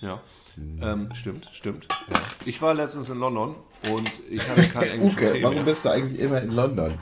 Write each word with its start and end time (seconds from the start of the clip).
Ja. 0.00 0.20
Ähm, 0.58 1.08
stimmt, 1.14 1.48
stimmt. 1.52 1.86
Ja. 2.10 2.18
Ich 2.46 2.62
war 2.62 2.72
letztens 2.74 3.10
in 3.10 3.18
London 3.18 3.54
und 3.92 4.10
ich 4.30 4.46
hatte 4.48 4.62
kein 4.68 4.90
Englisch 4.92 5.12
Uke, 5.14 5.28
okay 5.30 5.42
warum 5.42 5.56
mehr. 5.56 5.64
bist 5.64 5.84
du 5.84 5.90
eigentlich 5.90 6.20
immer 6.20 6.40
in 6.40 6.50
London? 6.50 6.94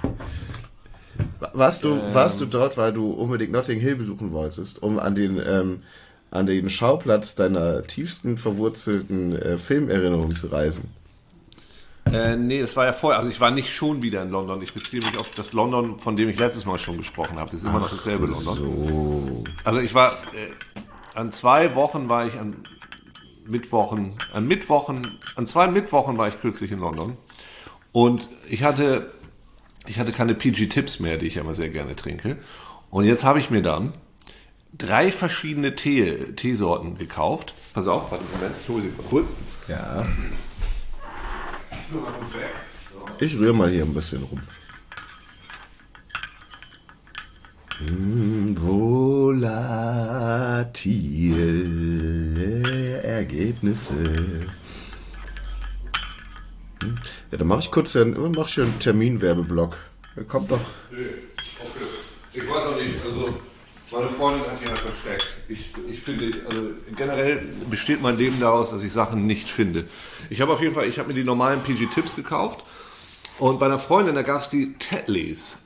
Wa- 1.38 1.50
Warst 1.52 1.84
du, 1.84 1.96
warst 2.14 2.40
du 2.40 2.46
dort, 2.46 2.76
weil 2.76 2.92
du 2.92 3.10
unbedingt 3.12 3.52
Notting 3.52 3.78
Hill 3.78 3.96
besuchen 3.96 4.32
wolltest, 4.32 4.82
um 4.82 4.98
an 4.98 5.14
den, 5.14 5.40
ähm, 5.44 5.82
an 6.32 6.46
den 6.46 6.68
Schauplatz 6.68 7.34
deiner 7.36 7.84
tiefsten 7.84 8.36
verwurzelten 8.38 9.36
äh, 9.40 9.56
Filmerinnerung 9.58 10.34
zu 10.34 10.48
reisen? 10.48 10.90
Äh, 12.12 12.36
nee, 12.36 12.60
das 12.60 12.76
war 12.76 12.84
ja 12.84 12.92
vorher. 12.92 13.18
Also 13.18 13.30
ich 13.30 13.40
war 13.40 13.50
nicht 13.50 13.74
schon 13.74 14.02
wieder 14.02 14.22
in 14.22 14.30
London. 14.30 14.62
Ich 14.62 14.74
beziehe 14.74 15.02
mich 15.02 15.18
auf 15.18 15.30
das 15.30 15.52
London, 15.52 15.98
von 15.98 16.16
dem 16.16 16.28
ich 16.28 16.38
letztes 16.38 16.64
Mal 16.64 16.78
schon 16.78 16.98
gesprochen 16.98 17.38
habe. 17.38 17.50
Das 17.50 17.62
ist 17.62 17.68
immer 17.68 17.80
noch 17.80 17.90
dasselbe 17.90 18.26
London. 18.26 18.54
So. 18.54 19.44
Also 19.64 19.80
ich 19.80 19.94
war 19.94 20.12
äh, 20.12 20.50
an 21.14 21.30
zwei 21.30 21.74
Wochen 21.74 22.08
war 22.08 22.26
ich 22.26 22.34
an 22.34 22.56
Mittwochen, 23.46 24.14
an 24.32 24.46
Mittwochen, 24.46 25.18
an 25.36 25.46
zwei 25.46 25.66
Mittwochen 25.66 26.16
war 26.16 26.28
ich 26.28 26.40
kürzlich 26.40 26.72
in 26.72 26.78
London 26.78 27.16
und 27.92 28.28
ich 28.48 28.62
hatte 28.62 29.10
ich 29.86 29.98
hatte 29.98 30.12
keine 30.12 30.34
PG 30.34 30.68
Tips 30.68 30.98
mehr, 30.98 31.18
die 31.18 31.26
ich 31.26 31.36
immer 31.36 31.54
sehr 31.54 31.68
gerne 31.68 31.94
trinke. 31.94 32.38
Und 32.90 33.04
jetzt 33.04 33.24
habe 33.24 33.38
ich 33.38 33.50
mir 33.50 33.62
dann 33.62 33.92
drei 34.76 35.12
verschiedene 35.12 35.74
Tee, 35.76 36.32
Teesorten 36.36 36.96
gekauft. 36.96 37.54
Pass 37.74 37.86
auf, 37.86 38.10
warte 38.10 38.24
Moment, 38.32 38.54
ich 38.62 38.68
hole 38.68 38.82
sie 38.82 38.88
mal 38.88 39.06
kurz. 39.08 39.36
Ja. 39.68 40.02
Ich 43.20 43.38
rühre 43.38 43.54
mal 43.54 43.70
hier 43.70 43.84
ein 43.84 43.94
bisschen 43.94 44.22
rum. 44.22 44.40
Hm, 47.78 48.56
Volatile 48.60 49.42
Ergebnisse. 53.02 53.94
Hm. 56.82 56.96
Ja, 57.30 57.38
dann 57.38 57.46
mache 57.46 57.60
ich 57.60 57.70
kurz 57.70 57.96
einen, 57.96 58.32
mach 58.36 58.48
ich 58.48 58.60
einen 58.60 58.78
Terminwerbeblock. 58.78 59.76
Kommt 60.28 60.50
doch. 60.50 60.60
Ich 62.32 62.48
weiß 62.48 62.66
auch 62.66 62.76
nicht, 62.76 62.94
also 63.04 63.36
meine 63.94 64.08
Freundin 64.10 64.50
hat 64.50 64.60
die 64.60 64.66
halt 64.66 64.78
versteckt. 64.78 65.38
Ich, 65.48 65.70
ich 65.88 66.00
finde, 66.00 66.30
also 66.46 66.70
generell 66.96 67.46
besteht 67.70 68.02
mein 68.02 68.18
Leben 68.18 68.40
daraus, 68.40 68.70
dass 68.70 68.82
ich 68.82 68.92
Sachen 68.92 69.26
nicht 69.26 69.48
finde. 69.48 69.88
Ich 70.30 70.40
habe 70.40 70.52
auf 70.52 70.60
jeden 70.60 70.74
Fall, 70.74 70.86
ich 70.86 70.98
habe 70.98 71.08
mir 71.08 71.14
die 71.14 71.24
normalen 71.24 71.60
PG-Tips 71.60 72.16
gekauft 72.16 72.64
und 73.38 73.58
bei 73.58 73.66
einer 73.66 73.78
Freundin, 73.78 74.14
da 74.14 74.22
gab 74.22 74.40
es 74.40 74.48
die 74.48 74.74
Tetleys. 74.74 75.58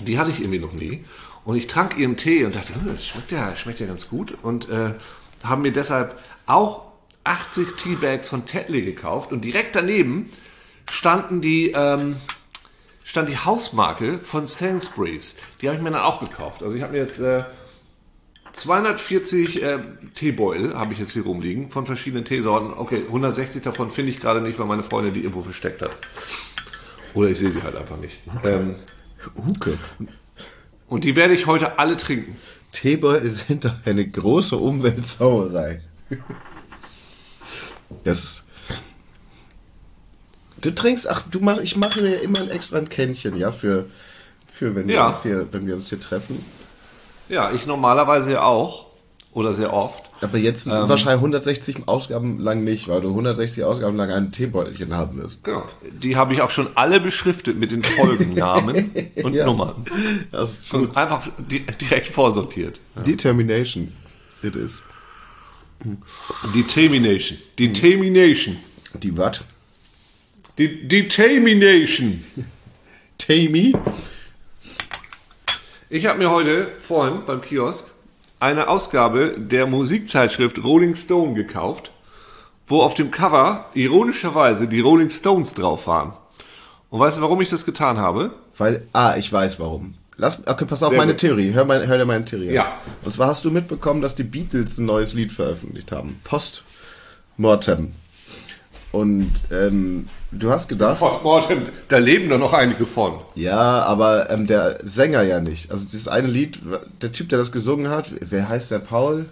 Die 0.00 0.18
hatte 0.18 0.30
ich 0.30 0.40
irgendwie 0.40 0.58
noch 0.58 0.72
nie. 0.72 1.04
Und 1.44 1.56
ich 1.56 1.66
trank 1.66 1.98
ihren 1.98 2.16
Tee 2.16 2.44
und 2.44 2.54
dachte, 2.54 2.74
hm, 2.74 2.86
das 2.86 3.06
schmeckt 3.06 3.32
ja, 3.32 3.54
schmeckt 3.56 3.80
ja 3.80 3.86
ganz 3.86 4.08
gut. 4.08 4.36
Und 4.42 4.68
äh, 4.68 4.94
haben 5.42 5.62
mir 5.62 5.72
deshalb 5.72 6.18
auch 6.46 6.92
80 7.24 7.76
Teabags 7.76 8.28
von 8.28 8.46
Tetley 8.46 8.82
gekauft. 8.82 9.32
Und 9.32 9.44
direkt 9.44 9.76
daneben 9.76 10.30
standen 10.90 11.40
die, 11.40 11.72
ähm, 11.72 12.16
stand 13.12 13.28
die 13.28 13.36
Hausmarke 13.36 14.18
von 14.20 14.46
Sainsbury's. 14.46 15.36
Die 15.60 15.68
habe 15.68 15.76
ich 15.76 15.82
mir 15.82 15.90
dann 15.90 16.00
auch 16.00 16.20
gekauft. 16.20 16.62
Also 16.62 16.74
ich 16.74 16.80
habe 16.80 16.94
mir 16.94 17.00
jetzt 17.00 17.18
äh, 17.18 17.44
240 18.54 19.62
äh, 19.62 19.78
Teebeutel 20.14 20.74
habe 20.74 20.94
ich 20.94 20.98
jetzt 20.98 21.12
hier 21.12 21.24
rumliegen 21.24 21.68
von 21.70 21.84
verschiedenen 21.84 22.24
Teesorten. 22.24 22.72
Okay, 22.72 23.02
160 23.06 23.60
davon 23.60 23.90
finde 23.90 24.12
ich 24.12 24.18
gerade 24.18 24.40
nicht, 24.40 24.58
weil 24.58 24.64
meine 24.64 24.82
Freundin 24.82 25.12
die 25.12 25.20
irgendwo 25.20 25.42
versteckt 25.42 25.82
hat. 25.82 25.94
Oder 27.12 27.28
ich 27.28 27.38
sehe 27.38 27.50
sie 27.50 27.62
halt 27.62 27.76
einfach 27.76 27.98
nicht. 27.98 28.18
Ähm, 28.44 28.76
Uke. 29.46 29.76
und 30.86 31.04
die 31.04 31.14
werde 31.14 31.34
ich 31.34 31.44
heute 31.44 31.78
alle 31.78 31.98
trinken. 31.98 32.34
Teebeutel 32.72 33.30
sind 33.30 33.66
doch 33.66 33.74
eine 33.84 34.08
große 34.08 34.56
Umweltsauerei. 34.56 35.82
Das. 38.04 38.41
Du 40.62 40.70
trinkst, 40.70 41.08
ach, 41.08 41.22
du 41.30 41.40
mach, 41.40 41.58
ich 41.58 41.76
mache 41.76 42.00
mir 42.02 42.14
immer 42.22 42.40
ein 42.40 42.48
extra 42.50 42.78
ein 42.78 42.88
Kännchen, 42.88 43.36
ja, 43.36 43.52
für, 43.52 43.86
für 44.50 44.74
wenn 44.74 44.88
wir 44.88 44.94
Ja. 44.94 45.08
uns 45.08 45.22
hier, 45.22 45.48
wenn 45.52 45.66
wir 45.66 45.74
uns 45.74 45.88
hier 45.90 46.00
treffen. 46.00 46.42
Ja, 47.28 47.52
ich 47.52 47.66
normalerweise 47.66 48.32
ja 48.32 48.42
auch. 48.44 48.86
Oder 49.34 49.54
sehr 49.54 49.72
oft. 49.72 50.02
Aber 50.20 50.36
jetzt 50.36 50.66
Ähm. 50.66 50.72
wahrscheinlich 50.90 51.16
160 51.20 51.88
Ausgaben 51.88 52.38
lang 52.38 52.64
nicht, 52.64 52.86
weil 52.88 53.00
du 53.00 53.08
160 53.08 53.64
Ausgaben 53.64 53.96
lang 53.96 54.10
ein 54.10 54.30
Teebeutelchen 54.30 54.92
haben 54.94 55.16
wirst. 55.22 55.42
Genau. 55.42 55.64
Die 56.02 56.16
habe 56.16 56.34
ich 56.34 56.42
auch 56.42 56.50
schon 56.50 56.68
alle 56.74 57.00
beschriftet 57.00 57.56
mit 57.58 57.70
den 57.70 57.82
Folgennamen 57.82 58.90
und 59.24 59.32
Ja. 59.34 59.46
Nummern. 59.46 59.86
Das 60.30 60.52
ist 60.52 60.68
gut. 60.70 60.90
Und 60.90 60.96
einfach 60.98 61.26
di 61.38 61.60
direkt 61.80 62.08
vorsortiert. 62.08 62.78
Determination. 63.06 63.94
It 64.42 64.54
is. 64.54 64.82
Determination. 66.54 67.38
Determination. 67.58 68.58
Die 69.02 69.16
was? 69.16 69.40
De 70.58 70.86
Determination. 70.86 72.24
Tammy? 73.16 73.74
Ich 75.88 76.06
habe 76.06 76.18
mir 76.18 76.30
heute 76.30 76.68
vorhin 76.80 77.22
beim 77.24 77.40
Kiosk 77.40 77.88
eine 78.38 78.68
Ausgabe 78.68 79.34
der 79.38 79.66
Musikzeitschrift 79.66 80.62
Rolling 80.62 80.94
Stone 80.94 81.32
gekauft, 81.32 81.90
wo 82.66 82.82
auf 82.82 82.92
dem 82.92 83.10
Cover 83.10 83.70
ironischerweise 83.72 84.68
die 84.68 84.80
Rolling 84.80 85.08
Stones 85.08 85.54
drauf 85.54 85.86
waren. 85.86 86.12
Und 86.90 87.00
weißt 87.00 87.16
du, 87.16 87.22
warum 87.22 87.40
ich 87.40 87.48
das 87.48 87.64
getan 87.64 87.96
habe? 87.96 88.32
Weil, 88.58 88.86
ah, 88.92 89.14
ich 89.16 89.32
weiß 89.32 89.58
warum. 89.58 89.94
Lass, 90.18 90.46
okay, 90.46 90.66
pass 90.66 90.82
auf 90.82 90.90
Sehr 90.90 90.98
meine 90.98 91.12
gut. 91.12 91.20
Theorie. 91.22 91.52
Hör, 91.54 91.64
mein, 91.64 91.86
hör 91.86 91.96
dir 91.96 92.04
meine 92.04 92.26
Theorie 92.26 92.50
an. 92.50 92.54
Ja. 92.54 92.78
Und 93.02 93.12
zwar 93.12 93.28
hast 93.28 93.46
du 93.46 93.50
mitbekommen, 93.50 94.02
dass 94.02 94.14
die 94.14 94.24
Beatles 94.24 94.76
ein 94.76 94.84
neues 94.84 95.14
Lied 95.14 95.32
veröffentlicht 95.32 95.92
haben. 95.92 96.20
Post 96.24 96.64
Mortem. 97.38 97.92
Und 98.92 99.32
ähm, 99.50 100.08
du 100.32 100.50
hast 100.50 100.68
gedacht, 100.68 100.98
Postmortem, 100.98 101.62
da 101.88 101.96
leben 101.96 102.28
doch 102.28 102.38
noch 102.38 102.52
einige 102.52 102.84
von. 102.84 103.14
ja, 103.34 103.82
aber 103.84 104.30
ähm, 104.30 104.46
der 104.46 104.80
Sänger 104.84 105.22
ja 105.22 105.40
nicht. 105.40 105.70
Also 105.70 105.86
dieses 105.86 106.08
eine 106.08 106.28
Lied, 106.28 106.60
der 107.00 107.10
Typ, 107.10 107.30
der 107.30 107.38
das 107.38 107.52
gesungen 107.52 107.88
hat, 107.88 108.10
wer 108.20 108.50
heißt 108.50 108.70
der 108.70 108.80
Paul? 108.80 109.26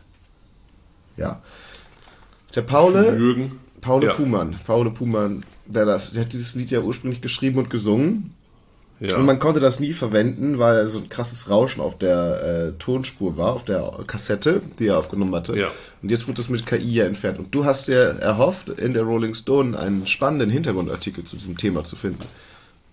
Ja. 1.18 1.42
Der 2.54 2.62
Paul, 2.62 2.94
Jürgen. 2.94 3.60
Paul 3.82 4.02
Ja. 4.02 4.14
Puhmann. 4.14 4.56
Paul 4.66 4.90
Puhmann, 4.90 5.44
der 5.66 5.84
das, 5.84 6.12
der 6.12 6.22
hat 6.22 6.32
dieses 6.32 6.54
Lied 6.54 6.70
ja 6.70 6.80
ursprünglich 6.80 7.20
geschrieben 7.20 7.58
und 7.58 7.68
gesungen. 7.70 8.34
Ja. 9.00 9.16
Und 9.16 9.24
man 9.24 9.38
konnte 9.38 9.60
das 9.60 9.80
nie 9.80 9.94
verwenden, 9.94 10.58
weil 10.58 10.86
so 10.86 10.98
ein 10.98 11.08
krasses 11.08 11.48
Rauschen 11.48 11.80
auf 11.80 11.96
der 11.96 12.42
äh, 12.42 12.78
Tonspur 12.78 13.38
war, 13.38 13.54
auf 13.54 13.64
der 13.64 13.92
Kassette, 14.06 14.60
die 14.78 14.88
er 14.88 14.98
aufgenommen 14.98 15.34
hatte. 15.34 15.58
Ja. 15.58 15.68
Und 16.02 16.10
jetzt 16.10 16.28
wurde 16.28 16.36
das 16.36 16.50
mit 16.50 16.66
KI 16.66 16.92
ja 16.92 17.06
entfernt. 17.06 17.38
Und 17.38 17.54
du 17.54 17.64
hast 17.64 17.88
dir 17.88 17.96
erhofft, 18.20 18.68
in 18.68 18.92
der 18.92 19.04
Rolling 19.04 19.34
Stone 19.34 19.78
einen 19.78 20.06
spannenden 20.06 20.50
Hintergrundartikel 20.50 21.24
zu 21.24 21.36
diesem 21.36 21.56
Thema 21.56 21.82
zu 21.82 21.96
finden. 21.96 22.26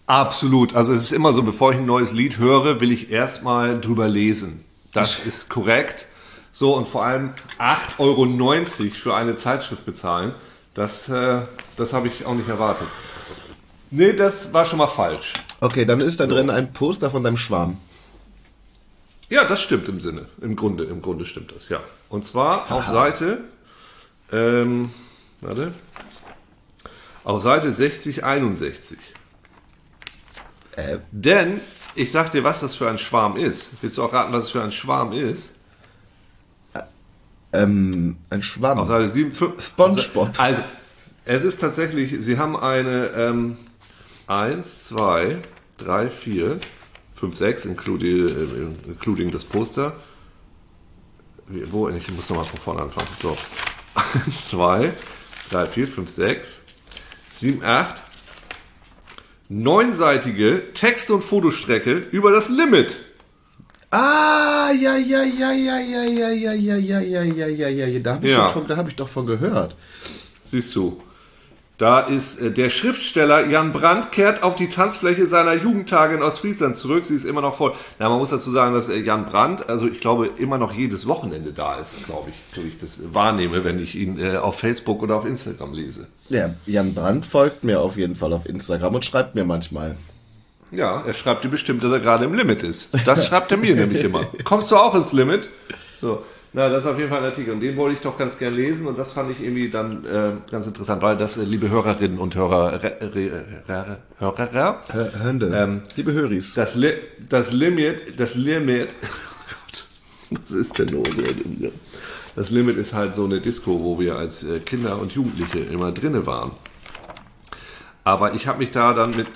Absolut. 0.06 0.74
Also 0.74 0.94
es 0.94 1.04
ist 1.04 1.12
immer 1.12 1.34
so, 1.34 1.44
bevor 1.44 1.74
ich 1.74 1.78
ein 1.78 1.86
neues 1.86 2.14
Lied 2.14 2.38
höre, 2.38 2.80
will 2.80 2.94
ich 2.94 3.12
erstmal 3.12 3.82
drüber 3.82 4.08
lesen. 4.08 4.64
Das 4.94 5.20
ist 5.20 5.50
korrekt. 5.50 6.08
So, 6.54 6.74
und 6.74 6.88
vor 6.88 7.04
allem 7.04 7.32
8,90 7.60 8.00
Euro 8.00 8.26
für 8.96 9.14
eine 9.14 9.36
Zeitschrift 9.36 9.86
bezahlen, 9.86 10.34
das, 10.74 11.10
äh, 11.10 11.42
das 11.76 11.92
habe 11.92 12.08
ich 12.08 12.26
auch 12.26 12.34
nicht 12.34 12.48
erwartet. 12.48 12.88
Nee, 13.92 14.14
das 14.14 14.54
war 14.54 14.64
schon 14.64 14.78
mal 14.78 14.88
falsch. 14.88 15.34
Okay, 15.60 15.86
dann 15.86 16.02
ist 16.02 16.20
da 16.20 16.28
drin 16.28 16.50
ein 16.50 16.74
Poster 16.74 17.10
von 17.10 17.24
deinem 17.24 17.38
Schwarm. 17.38 17.78
Ja, 19.30 19.44
das 19.44 19.62
stimmt 19.62 19.90
im 19.90 20.00
Sinne. 20.00 20.26
Im 20.40 20.56
Grunde, 20.56 20.86
im 20.86 21.02
Grunde 21.02 21.26
stimmt 21.26 21.52
das, 21.54 21.70
ja. 21.70 21.82
Und 22.10 22.24
zwar 22.24 22.72
auf 22.72 22.88
Seite, 22.88 23.40
ähm, 24.32 24.92
warte, 25.42 25.74
auf 27.24 27.42
Seite 27.42 27.72
60, 27.72 28.24
61. 28.24 28.98
Äh, 30.76 31.00
Denn, 31.12 31.60
ich 31.96 32.12
sag 32.12 32.32
dir, 32.32 32.44
was 32.44 32.62
das 32.62 32.76
für 32.76 32.90
ein 32.90 33.00
Schwarm 33.00 33.36
ist. 33.36 33.72
Willst 33.82 33.98
du 33.98 34.04
auch 34.04 34.14
raten, 34.14 34.32
was 34.32 34.46
es 34.46 34.52
für 34.52 34.64
ein 34.64 34.72
Schwarm 34.72 35.12
ist? 35.12 35.50
ähm, 37.54 38.18
ein 38.30 38.44
Schwamm. 38.44 38.80
Auf 38.80 38.88
Seite 38.88 39.08
7, 39.10 39.34
5, 39.34 39.64
SpongeBob. 39.64 40.32
Also, 40.38 40.62
es 41.26 41.44
ist 41.44 41.60
tatsächlich, 41.60 42.16
sie 42.20 42.38
haben 42.38 42.56
eine 42.56 43.08
ähm, 43.16 43.58
1, 44.28 44.88
2, 44.90 45.38
3, 45.78 46.10
4, 46.10 46.60
5, 47.14 47.36
6, 47.36 47.66
including, 47.66 48.28
äh, 48.28 48.90
including 48.90 49.32
das 49.32 49.44
Poster. 49.46 49.96
Wo? 51.48 51.88
Ich 51.90 52.12
muss 52.12 52.30
nochmal 52.30 52.46
von 52.46 52.60
vorne 52.60 52.82
anfangen. 52.82 53.08
So. 53.22 53.38
1, 54.26 54.50
2, 54.50 54.94
3, 55.50 55.66
4, 55.66 55.88
5, 55.88 56.10
6, 56.10 56.60
7, 57.34 57.64
8. 57.64 58.04
Neunseitige 59.50 60.74
Text- 60.74 61.10
und 61.10 61.24
Fotostrecke 61.24 61.94
über 62.12 62.32
das 62.32 62.50
Limit. 62.50 63.00
Ah, 63.92 64.72
ja, 64.78 64.98
ja, 64.98 65.24
ja, 65.24 65.52
ja, 65.54 65.80
ja, 65.80 66.04
ja, 66.04 66.30
ja, 66.32 66.52
ja, 66.52 66.76
ja, 66.76 67.00
ja, 67.00 67.22
ja, 67.22 67.48
ja, 67.48 67.70
ja, 67.70 67.88
ja. 67.88 68.00
Da 68.02 68.16
habe 68.16 68.28
ich, 68.28 68.34
Ja. 68.34 68.50
schon 68.50 68.54
von- 68.64 68.68
da 68.68 68.76
hab 68.76 68.90
ich 68.90 68.96
doch 68.96 69.08
von 69.08 69.26
gehört. 69.26 69.78
Siehst 70.42 70.76
du. 70.76 71.02
Da 71.78 72.00
ist 72.00 72.40
äh, 72.40 72.50
der 72.50 72.70
Schriftsteller 72.70 73.48
Jan 73.48 73.72
Brandt 73.72 74.12
kehrt 74.12 74.42
auf 74.42 74.56
die 74.56 74.68
Tanzfläche 74.68 75.28
seiner 75.28 75.54
Jugendtage 75.54 76.16
in 76.16 76.24
Ostfriesland 76.24 76.76
zurück. 76.76 77.06
Sie 77.06 77.16
ist 77.16 77.26
immer 77.26 77.42
noch 77.42 77.56
voll. 77.56 77.74
Na, 78.00 78.10
man 78.10 78.18
muss 78.18 78.32
dazu 78.32 78.50
sagen, 78.50 78.74
dass 78.74 78.90
äh, 78.90 78.98
Jan 78.98 79.26
Brandt, 79.26 79.70
also 79.70 79.88
ich 79.88 80.00
glaube, 80.00 80.28
immer 80.38 80.58
noch 80.58 80.74
jedes 80.74 81.06
Wochenende 81.08 81.54
da 81.54 81.76
ist, 81.76 82.08
glaube 82.08 82.32
ich, 82.32 82.56
so 82.56 82.64
wie 82.64 82.70
ich 82.70 82.80
das 82.80 83.14
wahrnehme, 83.14 83.64
wenn 83.64 83.80
ich 83.80 83.96
ihn 83.96 84.20
äh, 84.20 84.38
auf 84.38 84.60
Facebook 84.60 85.04
oder 85.04 85.16
auf 85.18 85.26
Instagram 85.26 85.74
lese. 85.74 86.08
Ja, 86.30 86.50
Jan 86.66 86.96
Brandt 86.96 87.28
folgt 87.28 87.64
mir 87.64 87.80
auf 87.80 87.96
jeden 87.96 88.16
Fall 88.16 88.34
auf 88.34 88.48
Instagram 88.48 88.96
und 88.96 89.06
schreibt 89.06 89.36
mir 89.36 89.46
manchmal. 89.46 89.96
Ja, 90.72 91.02
er 91.06 91.14
schreibt 91.14 91.44
dir 91.44 91.50
bestimmt, 91.50 91.84
dass 91.84 91.92
er 91.92 92.00
gerade 92.00 92.26
im 92.26 92.34
Limit 92.34 92.64
ist. 92.64 92.90
Das 93.06 93.28
schreibt 93.28 93.52
er 93.52 93.58
mir 93.58 93.76
nämlich 93.76 94.04
immer. 94.04 94.26
Kommst 94.44 94.72
du 94.72 94.78
auch 94.78 94.96
ins 94.96 95.14
Limit? 95.14 95.48
So. 96.02 96.24
Na, 96.58 96.70
das 96.70 96.86
ist 96.86 96.90
auf 96.90 96.98
jeden 96.98 97.12
Fall 97.12 97.20
ein 97.20 97.26
Artikel 97.26 97.54
und 97.54 97.60
den 97.60 97.78
wollte 97.78 97.94
ich 97.94 98.02
doch 98.02 98.18
ganz 98.18 98.40
gern 98.40 98.52
lesen 98.52 98.88
und 98.88 98.98
das 98.98 99.12
fand 99.12 99.30
ich 99.30 99.44
irgendwie 99.44 99.70
dann 99.70 100.04
äh, 100.06 100.38
ganz 100.50 100.66
interessant, 100.66 101.04
weil 101.04 101.16
das, 101.16 101.38
äh, 101.38 101.44
liebe 101.44 101.70
Hörerinnen 101.70 102.18
und 102.18 102.34
Hörer, 102.34 102.82
re, 102.82 102.98
re, 103.00 103.46
re, 103.70 103.98
Hörer, 104.18 104.82
Hände. 105.22 105.52
Ähm, 105.56 105.84
Liebe 105.96 106.14
Höris. 106.14 106.56
das, 106.56 106.74
Li 106.74 106.94
das 107.30 107.52
Limit, 107.52 108.20
das 108.20 108.34
Limit, 108.34 108.88
oh 110.32 110.38
was 110.48 110.50
ist 110.50 110.80
denn 110.80 110.88
los? 110.88 111.10
Das 112.36 112.50
Limit 112.50 112.78
ist 112.78 112.92
halt 112.92 113.14
so 113.14 113.26
eine 113.26 113.40
Disco, 113.40 113.84
wo 113.84 114.00
wir 114.00 114.16
als 114.16 114.42
äh, 114.42 114.60
Kinder 114.60 115.00
und 115.00 115.12
Jugendliche 115.12 115.60
immer 115.60 115.92
drinne 115.92 116.26
waren. 116.26 116.54
Aber 118.04 118.34
ich 118.34 118.48
habe 118.48 118.58
mich 118.58 118.72
da 118.72 118.94
dann 118.94 119.16
mit 119.16 119.28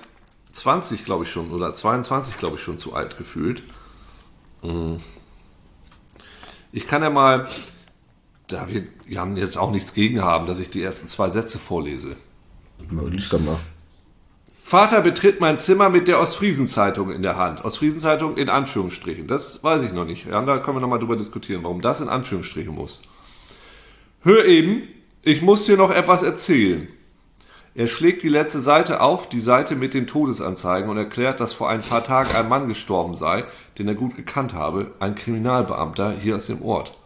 20, 0.53 1.05
glaube 1.05 1.25
ich 1.25 1.31
schon, 1.31 1.51
oder 1.51 1.71
22, 1.71 2.39
glaube 2.39 2.55
ich 2.55 2.63
schon 2.63 2.79
zu 2.79 2.95
alt 2.95 3.19
gefühlt. 3.19 3.61
Mm. 4.63 4.95
Ich 6.71 6.87
kann 6.87 7.03
ja 7.03 7.09
mal, 7.09 7.47
da 8.47 8.67
wir, 8.69 8.83
wir 9.05 9.19
haben 9.19 9.37
jetzt 9.37 9.57
auch 9.57 9.71
nichts 9.71 9.93
gegen 9.93 10.21
haben, 10.21 10.47
dass 10.47 10.59
ich 10.59 10.69
die 10.69 10.81
ersten 10.81 11.07
zwei 11.07 11.29
Sätze 11.29 11.59
vorlese. 11.59 12.15
Lies 12.89 13.29
doch 13.29 13.39
mal. 13.39 13.59
Vater 14.63 15.01
betritt 15.01 15.41
mein 15.41 15.57
Zimmer 15.57 15.89
mit 15.89 16.07
der 16.07 16.19
Ostfriesen-Zeitung 16.19 17.11
in 17.11 17.21
der 17.21 17.35
Hand. 17.35 17.65
Ostfriesen-Zeitung 17.65 18.37
in 18.37 18.47
Anführungsstrichen. 18.47 19.27
Das 19.27 19.63
weiß 19.63 19.83
ich 19.83 19.91
noch 19.91 20.05
nicht. 20.05 20.27
Ja, 20.27 20.41
da 20.41 20.59
können 20.59 20.77
wir 20.77 20.81
nochmal 20.81 20.99
drüber 20.99 21.17
diskutieren, 21.17 21.63
warum 21.63 21.81
das 21.81 21.99
in 21.99 22.07
Anführungsstrichen 22.07 22.73
muss. 22.73 23.01
Hör 24.21 24.45
eben, 24.45 24.83
ich 25.23 25.41
muss 25.41 25.65
dir 25.65 25.75
noch 25.75 25.91
etwas 25.91 26.23
erzählen. 26.23 26.87
Er 27.73 27.87
schlägt 27.87 28.21
die 28.23 28.29
letzte 28.29 28.59
Seite 28.59 28.99
auf, 28.99 29.29
die 29.29 29.39
Seite 29.39 29.77
mit 29.77 29.93
den 29.93 30.05
Todesanzeigen 30.05 30.89
und 30.89 30.97
erklärt, 30.97 31.39
dass 31.39 31.53
vor 31.53 31.69
ein 31.69 31.81
paar 31.81 32.03
Tagen 32.03 32.35
ein 32.35 32.49
Mann 32.49 32.67
gestorben 32.67 33.15
sei, 33.15 33.45
den 33.77 33.87
er 33.87 33.95
gut 33.95 34.17
gekannt 34.17 34.53
habe, 34.53 34.91
ein 34.99 35.15
Kriminalbeamter 35.15 36.11
hier 36.11 36.35
aus 36.35 36.47
dem 36.47 36.61
Ort. 36.61 36.97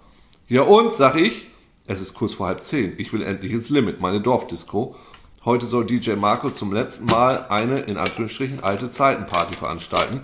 Ja 0.48 0.64
und, 0.64 0.94
sag 0.94 1.18
ich, 1.18 1.48
es 1.86 2.02
ist 2.02 2.16
kurz 2.16 2.34
vor 2.34 2.48
halb 2.48 2.64
zehn, 2.64 2.94
ich 2.98 3.14
will 3.14 3.22
endlich 3.22 3.52
ins 3.52 3.70
Limit, 3.70 4.02
meine 4.02 4.22
Dorfdisco. 4.22 4.96
Heute 5.44 5.68
soll 5.68 5.86
DJ 5.86 6.14
Marco 6.14 6.50
zum 6.50 6.74
letzten 6.74 7.06
Mal 7.06 7.46
eine, 7.50 7.82
in 7.82 7.98
Anführungsstrichen, 7.98 8.64
alte 8.64 8.90
Zeitenparty 8.90 9.54
veranstalten. 9.54 10.22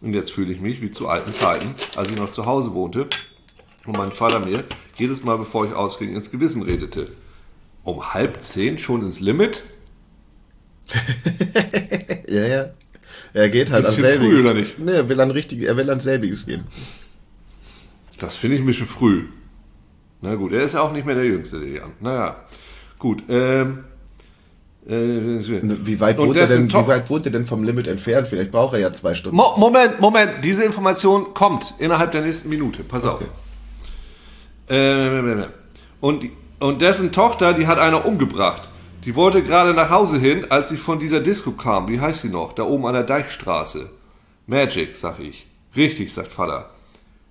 Und 0.00 0.12
jetzt 0.12 0.32
fühle 0.32 0.52
ich 0.52 0.60
mich 0.60 0.82
wie 0.82 0.90
zu 0.90 1.08
alten 1.08 1.32
Zeiten, 1.32 1.76
als 1.94 2.10
ich 2.10 2.16
noch 2.16 2.30
zu 2.30 2.46
Hause 2.46 2.74
wohnte 2.74 3.06
und 3.86 3.96
mein 3.96 4.10
Vater 4.10 4.40
mir 4.40 4.64
jedes 4.96 5.22
Mal, 5.22 5.38
bevor 5.38 5.66
ich 5.66 5.72
ausging, 5.72 6.14
ins 6.14 6.32
Gewissen 6.32 6.62
redete. 6.62 7.12
Um 7.84 8.12
halb 8.12 8.40
zehn 8.40 8.78
schon 8.78 9.02
ins 9.02 9.20
Limit? 9.20 9.62
Ja, 12.28 12.46
ja. 12.46 12.66
Er 13.32 13.50
geht 13.50 13.70
halt 13.70 13.84
an 13.84 13.90
Bisschen 13.90 14.04
selbiges. 14.04 14.34
früh, 14.34 14.40
oder 14.48 14.54
nicht? 14.54 14.78
Nee, 14.78 14.92
er 14.92 15.08
will 15.08 15.20
an 15.20 15.30
richtig, 15.30 15.62
er 15.62 15.76
will 15.76 15.90
an 15.90 16.00
selbiges 16.00 16.46
gehen. 16.46 16.64
Das 18.18 18.36
finde 18.36 18.56
ich 18.56 18.62
ein 18.62 18.66
bisschen 18.66 18.86
früh. 18.86 19.26
Na 20.20 20.34
gut, 20.36 20.52
er 20.52 20.62
ist 20.62 20.74
ja 20.74 20.80
auch 20.80 20.92
nicht 20.92 21.04
mehr 21.04 21.14
der 21.16 21.24
Jüngste, 21.26 21.60
der 21.60 21.68
Jan. 21.68 21.92
Naja, 22.00 22.36
gut. 22.98 23.22
Ähm, 23.28 23.84
äh, 24.86 24.92
Wie 24.92 26.00
weit, 26.00 26.18
wohnt 26.18 26.36
er 26.36 26.46
denn, 26.46 26.68
wie 26.70 26.86
weit 26.86 27.10
wohnt 27.10 27.26
er 27.26 27.32
denn 27.32 27.46
vom 27.46 27.64
Limit 27.64 27.86
entfernt? 27.88 28.28
Vielleicht 28.28 28.50
braucht 28.52 28.74
er 28.74 28.80
ja 28.80 28.92
zwei 28.92 29.14
Stunden. 29.14 29.36
Mo 29.36 29.56
Moment, 29.56 30.00
Moment, 30.00 30.44
diese 30.44 30.64
Information 30.64 31.34
kommt 31.34 31.74
innerhalb 31.78 32.12
der 32.12 32.22
nächsten 32.22 32.48
Minute. 32.48 32.84
Pass 32.84 33.04
auf. 33.04 33.22
Äh, 34.68 35.46
und, 36.00 36.24
und 36.60 36.82
dessen 36.82 37.12
Tochter, 37.12 37.52
die 37.54 37.66
hat 37.66 37.78
einer 37.78 38.06
umgebracht. 38.06 38.70
Die 39.04 39.14
wollte 39.14 39.42
gerade 39.42 39.74
nach 39.74 39.90
Hause 39.90 40.18
hin, 40.18 40.46
als 40.50 40.70
sie 40.70 40.78
von 40.78 40.98
dieser 40.98 41.20
Disco 41.20 41.52
kam. 41.52 41.88
Wie 41.88 42.00
heißt 42.00 42.22
sie 42.22 42.30
noch? 42.30 42.54
Da 42.54 42.62
oben 42.62 42.86
an 42.86 42.94
der 42.94 43.02
Deichstraße. 43.02 43.90
Magic, 44.46 44.96
sag 44.96 45.20
ich. 45.20 45.46
Richtig, 45.76 46.12
sagt 46.14 46.32
Vater. 46.32 46.70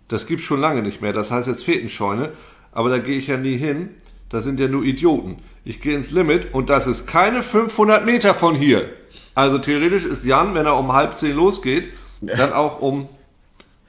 Das 0.07 0.27
gibt's 0.27 0.45
schon 0.45 0.61
lange 0.61 0.83
nicht 0.83 1.01
mehr. 1.01 1.13
Das 1.13 1.31
heißt 1.31 1.47
jetzt 1.47 1.65
Fetenscheune. 1.65 2.31
Aber 2.71 2.89
da 2.89 2.99
gehe 2.99 3.17
ich 3.17 3.27
ja 3.27 3.37
nie 3.37 3.57
hin. 3.57 3.89
Da 4.29 4.41
sind 4.41 4.59
ja 4.59 4.67
nur 4.67 4.83
Idioten. 4.83 5.37
Ich 5.65 5.81
gehe 5.81 5.95
ins 5.95 6.11
Limit 6.11 6.53
und 6.53 6.69
das 6.69 6.87
ist 6.87 7.07
keine 7.07 7.41
500 7.41 8.05
Meter 8.05 8.33
von 8.33 8.55
hier. 8.55 8.89
Also 9.35 9.57
theoretisch 9.59 10.05
ist 10.05 10.25
Jan, 10.25 10.55
wenn 10.55 10.65
er 10.65 10.77
um 10.77 10.93
halb 10.93 11.15
zehn 11.15 11.35
losgeht, 11.35 11.89
dann 12.21 12.51
auch 12.51 12.81
um, 12.81 13.07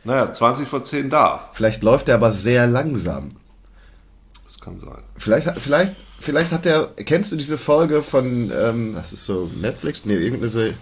naja, 0.05 0.31
20 0.31 0.69
vor 0.69 0.85
10 0.85 1.11
da. 1.11 1.49
Vielleicht 1.53 1.83
läuft 1.83 2.09
er 2.09 2.17
aber 2.17 2.31
sehr 2.31 2.67
langsam. 2.67 3.31
Das 4.45 4.61
kann 4.61 4.79
sein. 4.79 5.03
Vielleicht, 5.17 5.51
vielleicht, 5.59 5.95
vielleicht 6.25 6.53
hat 6.53 6.67
er, 6.67 6.93
kennst 6.97 7.31
du 7.31 7.37
diese 7.37 7.59
Folge 7.59 8.03
von, 8.03 8.51
ähm, 8.55 8.95
das 8.95 9.13
ist 9.13 9.27
so 9.27 9.51
Netflix? 9.61 10.05
Nee, 10.05 10.15
irgendeine, 10.15 10.49
Serie, 10.49 10.75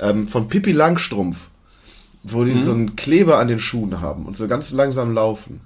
ähm, 0.00 0.26
von 0.26 0.48
Pippi 0.48 0.72
Langstrumpf, 0.72 1.48
wo 2.22 2.44
die 2.44 2.58
so 2.58 2.72
einen 2.72 2.96
Kleber 2.96 3.38
an 3.38 3.48
den 3.48 3.60
Schuhen 3.60 4.00
haben 4.00 4.26
und 4.26 4.36
so 4.36 4.48
ganz 4.48 4.72
langsam 4.72 5.14
laufen. 5.14 5.60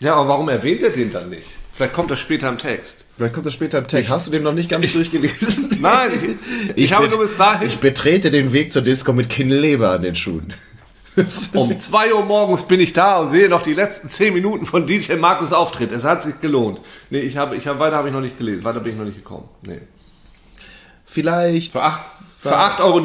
Ja, 0.00 0.14
aber 0.14 0.28
warum 0.28 0.48
erwähnt 0.48 0.82
er 0.82 0.90
den 0.90 1.12
dann 1.12 1.30
nicht? 1.30 1.46
Vielleicht 1.72 1.92
kommt 1.92 2.10
das 2.10 2.18
später 2.18 2.48
im 2.48 2.58
Text. 2.58 3.04
Vielleicht 3.16 3.34
kommt 3.34 3.46
das 3.46 3.52
später 3.52 3.78
im 3.78 3.86
Text. 3.86 4.10
Hast 4.10 4.26
du 4.26 4.30
den 4.30 4.42
noch 4.42 4.54
nicht 4.54 4.70
ganz 4.70 4.92
durchgelesen? 4.92 5.76
Nein, 5.80 6.38
ich, 6.74 6.84
ich, 6.84 6.92
habe 6.92 7.08
nur 7.08 7.18
bis 7.18 7.36
dahin. 7.36 7.68
Ich 7.68 7.78
betrete 7.78 8.30
den 8.30 8.52
Weg 8.52 8.72
zur 8.72 8.82
Disco 8.82 9.12
mit 9.12 9.28
Kleber 9.28 9.90
an 9.90 10.02
den 10.02 10.16
Schuhen. 10.16 10.52
um 11.54 11.78
2 11.78 12.14
Uhr 12.14 12.24
morgens 12.24 12.64
bin 12.64 12.80
ich 12.80 12.92
da 12.92 13.18
und 13.18 13.28
sehe 13.28 13.48
noch 13.48 13.62
die 13.62 13.74
letzten 13.74 14.08
10 14.08 14.34
Minuten 14.34 14.66
von 14.66 14.86
DJ 14.86 15.14
Markus 15.14 15.52
Auftritt. 15.52 15.92
Es 15.92 16.04
hat 16.04 16.22
sich 16.22 16.40
gelohnt. 16.40 16.80
Nee, 17.10 17.20
ich 17.20 17.36
habe, 17.36 17.56
ich 17.56 17.66
habe, 17.66 17.80
weiter 17.80 17.96
habe 17.96 18.08
ich 18.08 18.14
noch 18.14 18.20
nicht 18.20 18.36
gelesen. 18.36 18.64
Weiter 18.64 18.80
bin 18.80 18.92
ich 18.92 18.98
noch 18.98 19.06
nicht 19.06 19.16
gekommen. 19.16 19.48
Nee. 19.62 19.80
Vielleicht. 21.06 21.72
Für 21.72 21.82
8, 21.82 22.00
für 22.40 22.56
8,90 22.56 22.80
Euro 22.80 22.98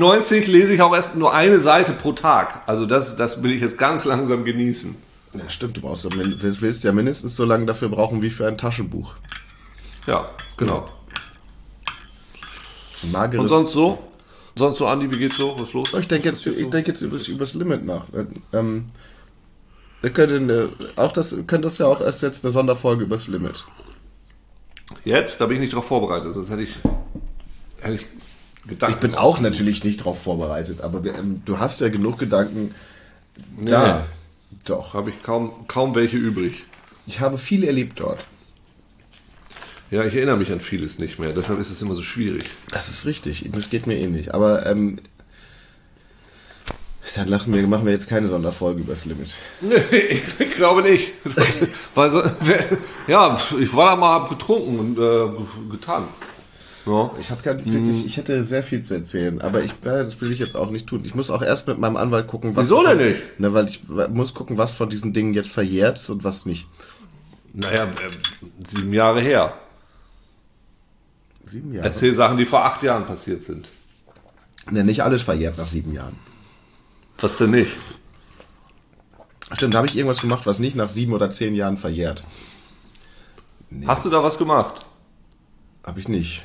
lese 0.52 0.74
ich 0.74 0.82
auch 0.82 0.94
erst 0.94 1.16
nur 1.16 1.34
eine 1.34 1.60
Seite 1.60 1.94
pro 1.94 2.12
Tag. 2.12 2.64
Also 2.68 2.86
das, 2.86 3.16
das 3.16 3.44
will 3.44 3.52
ich 3.52 3.62
jetzt 3.62 3.78
ganz 3.78 4.04
langsam 4.06 4.44
genießen. 4.44 4.96
Ja, 5.34 5.50
stimmt, 5.50 5.78
du 5.78 5.82
brauchst 5.82 6.04
ja, 6.04 6.10
willst, 6.14 6.84
ja 6.84 6.92
mindestens 6.92 7.38
so 7.38 7.46
lange 7.46 7.66
dafür 7.66 7.88
brauchen 7.88 8.22
wie 8.22 8.30
für 8.30 8.48
ein 8.48 8.58
Taschenbuch. 8.58 9.16
Ja, 10.06 10.30
genau. 10.58 10.90
Mageres 13.12 13.42
Und 13.42 13.48
sonst 13.48 13.72
so? 13.72 14.00
Sonst 14.56 14.78
so, 14.80 14.88
Andi, 14.88 15.14
wie 15.14 15.20
geht's 15.20 15.38
so? 15.38 15.54
Was 15.56 15.70
ist 15.70 15.74
los? 15.74 15.94
Ich 15.94 16.08
denke 16.08 16.30
jetzt, 16.30 16.46
ich 16.46 16.70
denke 16.70 16.92
jetzt 16.92 17.02
übers, 17.02 17.28
übers 17.28 17.54
Limit 17.54 17.86
nach. 17.86 18.06
Ähm, 18.52 18.86
wir 20.02 20.10
können, 20.10 20.50
äh, 20.50 20.68
auch 20.96 21.12
das, 21.12 21.36
können 21.48 21.64
das 21.64 21.78
ja 21.78 21.86
auch 21.86 22.02
erst 22.02 22.22
jetzt 22.22 22.44
eine 22.44 22.52
Sonderfolge 22.52 23.04
übers 23.04 23.28
Limit. 23.28 23.66
Jetzt? 25.06 25.40
Da 25.40 25.46
bin 25.46 25.56
ich 25.56 25.62
nicht 25.62 25.74
drauf 25.74 25.86
vorbereitet. 25.86 26.36
Das 26.36 26.50
hätte 26.50 26.64
ich, 26.64 26.76
hätte 27.80 27.96
ich 27.96 28.06
gedacht. 28.68 28.92
Ich 28.92 28.98
bin 28.98 29.16
auch 29.16 29.40
natürlich 29.40 29.84
nicht 29.84 30.04
drauf 30.04 30.22
vorbereitet, 30.22 30.82
aber 30.82 31.04
ähm, 31.06 31.44
du 31.46 31.60
hast 31.60 31.80
ja 31.82 31.90
genug 31.90 32.18
Gedanken 32.20 32.76
da. 33.62 34.06
Doch. 34.66 34.94
Habe 34.94 35.12
ich 35.12 35.24
kaum, 35.24 35.68
kaum 35.68 35.96
welche 35.96 36.18
übrig. 36.18 36.64
Ich 37.08 37.20
habe 37.20 37.38
viel 37.38 37.64
erlebt 37.64 38.00
dort. 38.00 38.20
Ja, 39.92 40.06
ich 40.06 40.16
erinnere 40.16 40.38
mich 40.38 40.52
an 40.54 40.62
vieles 40.62 41.00
nicht 41.00 41.20
mehr. 41.20 41.34
Deshalb 41.34 41.60
ist 41.60 41.70
es 41.70 41.82
immer 41.82 41.96
so 41.96 42.02
schwierig. 42.02 42.46
Das 42.72 42.90
ist 42.90 43.06
richtig. 43.06 43.50
Das 43.52 43.70
geht 43.70 43.88
mir 43.88 43.98
ähnlich. 43.98 44.34
Aber 44.34 44.66
ähm, 44.66 45.00
dann 47.16 47.28
lachen 47.28 47.54
wir, 47.54 47.68
machen 47.68 47.86
wir 47.86 47.92
jetzt 47.92 48.08
keine 48.08 48.30
Sonderfolge 48.30 48.82
übers 48.82 49.04
Limit. 49.06 49.36
Nee, 49.62 50.22
ich 50.40 50.56
glaube 50.56 50.82
nicht. 50.82 51.12
Weil 51.96 52.10
so, 52.10 52.24
ja, 53.08 53.38
ich 53.60 53.76
war 53.76 53.88
da 53.88 53.96
mal, 53.98 54.14
hab 54.14 54.30
getrunken 54.30 54.80
und 54.80 54.98
äh, 54.98 55.72
getanzt. 55.72 56.24
Ja. 56.86 57.12
Ich 57.20 57.30
habe 57.30 57.42
gar 57.44 57.56
nicht 57.56 57.72
wirklich, 57.72 58.06
ich 58.06 58.18
hätte 58.18 58.44
sehr 58.44 58.64
viel 58.64 58.82
zu 58.82 58.96
erzählen, 58.96 59.40
aber 59.42 59.62
ich, 59.62 59.74
das 59.82 60.20
will 60.20 60.32
ich 60.32 60.40
jetzt 60.40 60.56
auch 60.56 60.72
nicht 60.72 60.88
tun. 60.88 61.04
Ich 61.06 61.14
muss 61.14 61.30
auch 61.30 61.44
erst 61.44 61.68
mit 61.68 61.78
meinem 61.78 61.96
Anwalt 61.96 62.28
gucken, 62.28 62.56
was. 62.56 62.66
Wieso 62.66 62.84
denn 62.84 62.98
nicht? 62.98 63.40
Ne, 63.40 63.54
weil 63.54 63.66
ich 63.66 63.82
muss 63.88 64.34
gucken, 64.34 64.58
was 64.58 64.74
von 64.74 64.90
diesen 64.90 65.14
Dingen 65.14 65.36
jetzt 65.36 65.52
verjährt 65.52 66.00
ist 66.00 66.10
und 66.10 66.24
was 66.24 66.46
nicht. 66.46 66.66
Naja, 67.54 67.84
äh, 67.84 68.68
sieben 68.68 68.94
Jahre 68.94 69.22
her. 69.22 69.54
Sieben 71.52 71.74
Jahre. 71.74 71.88
Erzähl 71.88 72.16
Sachen, 72.16 72.38
die 72.38 72.46
vor 72.46 72.64
acht 72.66 72.82
Jahren 72.82 73.06
passiert 73.06 73.44
sind. 73.44 73.68
Ne, 74.70 74.84
nicht 74.84 75.04
alles 75.04 75.22
verjährt 75.22 75.58
nach 75.58 75.68
sieben 75.68 75.94
Jahren. 75.94 76.18
Was 77.20 77.38
denn 77.38 77.52
nicht? 77.52 77.72
Stimmt, 79.52 79.74
da 79.74 79.80
habe 79.80 79.88
ich 79.88 79.98
irgendwas 79.98 80.22
gemacht, 80.22 80.46
was 80.46 80.60
nicht 80.60 80.76
nach 80.76 80.88
sieben 80.90 81.14
oder 81.14 81.30
zehn 81.30 81.54
Jahren 81.56 81.78
verjährt. 81.78 82.24
Hast 83.86 84.06
du 84.06 84.10
da 84.10 84.24
was 84.24 84.38
gemacht? 84.38 84.86
Habe 85.84 86.00
ich 86.00 86.08
nicht. 86.08 86.44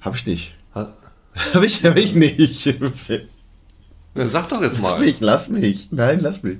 Habe 0.00 0.16
ich 0.16 0.26
nicht. 0.26 0.54
Ha- 0.74 0.92
Habe 1.54 1.66
ich, 1.66 1.84
hab 1.84 1.96
ich 1.96 2.14
nicht. 2.14 2.64
Ja, 2.66 4.26
sag 4.26 4.48
doch 4.48 4.62
jetzt 4.62 4.78
Lass 4.80 4.92
mal. 4.92 5.00
mich, 5.00 5.20
lass 5.20 5.48
mich. 5.48 5.88
Nein, 5.90 6.20
lass 6.20 6.42
mich. 6.42 6.58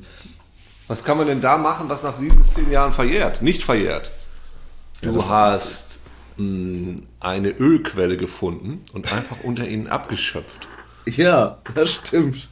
Was 0.88 1.02
kann 1.04 1.16
man 1.18 1.26
denn 1.26 1.40
da 1.40 1.56
machen, 1.56 1.88
was 1.88 2.02
nach 2.02 2.14
sieben 2.14 2.36
bis 2.36 2.52
zehn 2.54 2.70
Jahren 2.70 2.92
verjährt? 2.92 3.40
Nicht 3.42 3.64
verjährt. 3.64 4.10
Du 5.02 5.26
hast 5.28 5.85
mh, 5.85 5.85
eine 6.38 7.50
Ölquelle 7.50 8.16
gefunden 8.16 8.82
und 8.92 9.12
einfach 9.12 9.42
unter 9.44 9.66
ihnen 9.66 9.86
abgeschöpft. 9.86 10.68
Ja, 11.06 11.58
das 11.74 11.92
stimmt. 11.92 12.48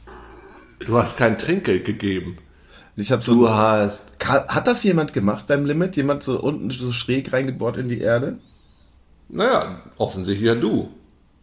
Du 0.79 0.97
hast 0.97 1.17
kein 1.17 1.37
Trinkgeld 1.37 1.85
gegeben. 1.85 2.37
Ich 2.95 3.11
habe 3.11 3.23
so 3.23 3.33
Du 3.35 3.49
hast. 3.49 4.03
Hat 4.23 4.67
das 4.67 4.83
jemand 4.83 5.13
gemacht 5.13 5.45
beim 5.47 5.65
Limit? 5.65 5.97
Jemand 5.97 6.23
so 6.23 6.39
unten 6.39 6.69
so 6.69 6.91
schräg 6.91 7.33
reingebohrt 7.33 7.77
in 7.77 7.89
die 7.89 7.99
Erde? 7.99 8.39
Naja, 9.29 9.83
offensichtlich 9.97 10.47
ja 10.47 10.55
du. 10.55 10.89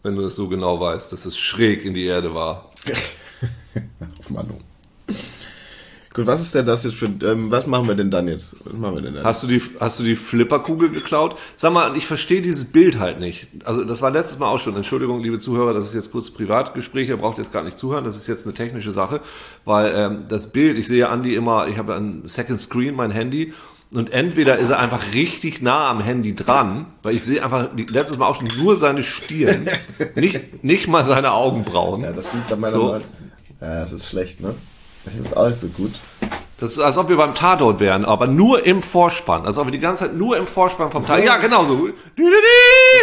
Wenn 0.03 0.17
du 0.17 0.23
das 0.23 0.35
so 0.35 0.49
genau 0.49 0.81
weißt, 0.81 1.13
dass 1.13 1.27
es 1.27 1.39
schräg 1.39 1.85
in 1.85 1.95
die 1.95 2.05
Erde 2.05 2.35
war. 2.35 2.73
Ach, 4.25 4.31
Manu. 4.31 4.55
Gut, 6.15 6.27
was 6.27 6.43
ist 6.43 6.55
denn 6.55 6.67
das 6.67 6.85
jetzt 6.85 6.97
für, 6.97 7.07
ähm, 7.07 7.51
was 7.51 7.67
machen 7.67 7.89
wir 7.89 7.95
denn 7.95 8.11
dann 8.11 8.29
jetzt? 8.29 8.57
Was 8.65 8.75
machen 8.75 8.97
wir 8.97 9.03
denn 9.03 9.15
dann? 9.15 9.25
Hast 9.25 9.43
du 9.43 9.47
die, 9.47 9.63
hast 9.81 9.99
du 9.99 10.05
die 10.05 10.17
Flipperkugel 10.17 10.91
geklaut? 10.91 11.37
Sag 11.57 11.73
mal, 11.73 11.97
ich 11.97 12.07
verstehe 12.07 12.43
dieses 12.43 12.67
Bild 12.71 12.99
halt 12.99 13.19
nicht. 13.19 13.49
Also 13.65 13.83
das 13.85 14.03
war 14.03 14.11
letztes 14.11 14.39
Mal 14.39 14.47
auch 14.49 14.59
schon. 14.61 14.77
Entschuldigung, 14.77 15.23
liebe 15.23 15.39
Zuhörer, 15.39 15.73
das 15.73 15.87
ist 15.87 15.95
jetzt 15.95 16.13
kurz 16.13 16.31
Privatgespräch. 16.31 17.09
Ihr 17.09 17.17
braucht 17.17 17.39
jetzt 17.39 17.53
gar 17.53 17.63
nicht 17.65 17.79
zuhören. 17.79 18.05
Das 18.05 18.17
ist 18.17 18.27
jetzt 18.27 18.45
eine 18.45 18.53
technische 18.55 18.91
Sache, 18.91 19.21
weil 19.65 19.93
ähm, 19.95 20.25
das 20.29 20.53
Bild. 20.53 20.77
Ich 20.79 20.87
sehe 20.87 21.09
Andi 21.09 21.35
immer. 21.35 21.67
Ich 21.69 21.79
habe 21.79 21.95
ein 21.95 22.23
Second 22.25 22.61
Screen, 22.61 22.95
mein 22.95 23.11
Handy. 23.11 23.55
Und 23.95 24.11
entweder 24.11 24.57
ist 24.59 24.71
er 24.71 24.79
einfach 24.79 25.13
richtig 25.13 25.61
nah 25.61 25.91
am 25.91 26.01
Handy 26.01 26.35
dran, 26.35 26.87
weil 27.03 27.15
ich 27.15 27.25
sehe 27.25 27.45
einfach 27.45 27.69
letztes 27.77 28.17
Mal 28.17 28.27
auch 28.27 28.37
schon 28.37 28.49
nur 28.63 28.75
seine 28.77 29.03
Stirn, 29.03 29.67
nicht, 30.15 30.65
nicht 30.65 30.89
mal 30.89 31.05
seine 31.05 31.33
Augenbrauen. 31.33 32.01
ja, 32.01 32.13
das 32.13 32.33
liegt 32.33 32.51
an 32.51 32.61
meiner 32.61 32.73
So. 32.73 32.85
Meinung. 32.85 33.03
Ja, 33.61 33.83
das 33.83 33.93
ist 33.93 34.07
schlecht, 34.09 34.41
ne? 34.41 34.55
Das 35.05 35.15
ist 35.15 35.37
auch 35.37 35.49
nicht 35.49 35.61
so 35.61 35.69
gut. 35.69 35.93
Das 36.59 36.71
ist, 36.73 36.79
als 36.79 36.97
ob 36.97 37.09
wir 37.09 37.17
beim 37.17 37.35
Tatort 37.35 37.81
wären, 37.81 38.05
aber 38.05 38.29
nur 38.29 38.65
im 38.65 38.83
Vorspann. 38.83 39.45
Als 39.47 39.59
ob 39.59 39.67
wir 39.67 39.73
die 39.73 39.81
ganze 39.81 40.05
Zeit 40.05 40.15
nur 40.15 40.37
im 40.37 40.47
Vorspann 40.47 40.93
vom 40.93 41.05
Tatort. 41.05 41.25
Ja, 41.25 41.39
genau 41.39 41.65
so. 41.65 41.89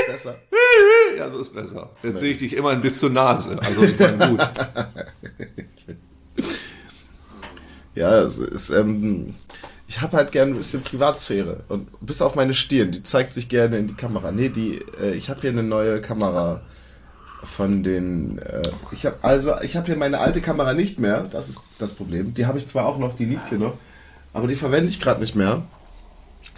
Besser. 0.08 0.36
Ja, 1.18 1.30
so 1.30 1.40
ist 1.40 1.54
besser. 1.54 1.90
Jetzt 2.02 2.20
sehe 2.20 2.32
ich 2.32 2.38
dich 2.40 2.56
immerhin 2.56 2.80
bis 2.80 3.00
zur 3.00 3.10
Nase. 3.10 3.60
Also 3.62 3.84
ich 3.84 4.00
meine, 4.00 4.30
gut. 4.30 4.40
Ja, 7.96 8.20
es 8.20 8.38
ist, 8.38 8.70
ähm, 8.70 9.36
ich 9.88 10.00
habe 10.00 10.16
halt 10.16 10.32
gerne 10.32 10.52
ein 10.54 10.58
bisschen 10.58 10.84
Privatsphäre. 10.84 11.64
Und 11.68 11.90
bis 12.00 12.22
auf 12.22 12.36
meine 12.36 12.54
Stirn, 12.54 12.92
die 12.92 13.04
zeigt 13.04 13.34
sich 13.34 13.50
gerne 13.50 13.78
in 13.78 13.88
die 13.88 13.94
Kamera. 13.94 14.32
Nee, 14.32 14.48
die, 14.48 14.80
äh, 15.02 15.16
ich 15.16 15.30
habe 15.30 15.42
hier 15.42 15.50
eine 15.50 15.64
neue 15.64 16.00
Kamera 16.00 16.62
von 17.44 17.84
den, 17.84 18.40
äh, 18.40 18.70
ich 18.92 19.06
habe 19.06 19.18
also, 19.22 19.60
ich 19.62 19.76
habe 19.76 19.88
hier 19.88 19.96
meine 19.96 20.20
alte 20.20 20.42
Kamera 20.42 20.74
nicht 20.74 21.00
mehr. 21.00 21.26
Das 21.32 21.50
ist 21.50 21.62
das 21.78 21.94
Problem. 21.94 22.34
Die 22.34 22.46
habe 22.46 22.58
ich 22.58 22.68
zwar 22.68 22.86
auch 22.86 22.98
noch, 22.98 23.16
die 23.16 23.26
liegt 23.26 23.50
hier 23.50 23.60
noch, 23.60 23.78
aber 24.34 24.48
die 24.48 24.56
verwende 24.56 24.90
ich 24.90 25.00
gerade 25.00 25.22
nicht 25.22 25.36
mehr, 25.36 25.64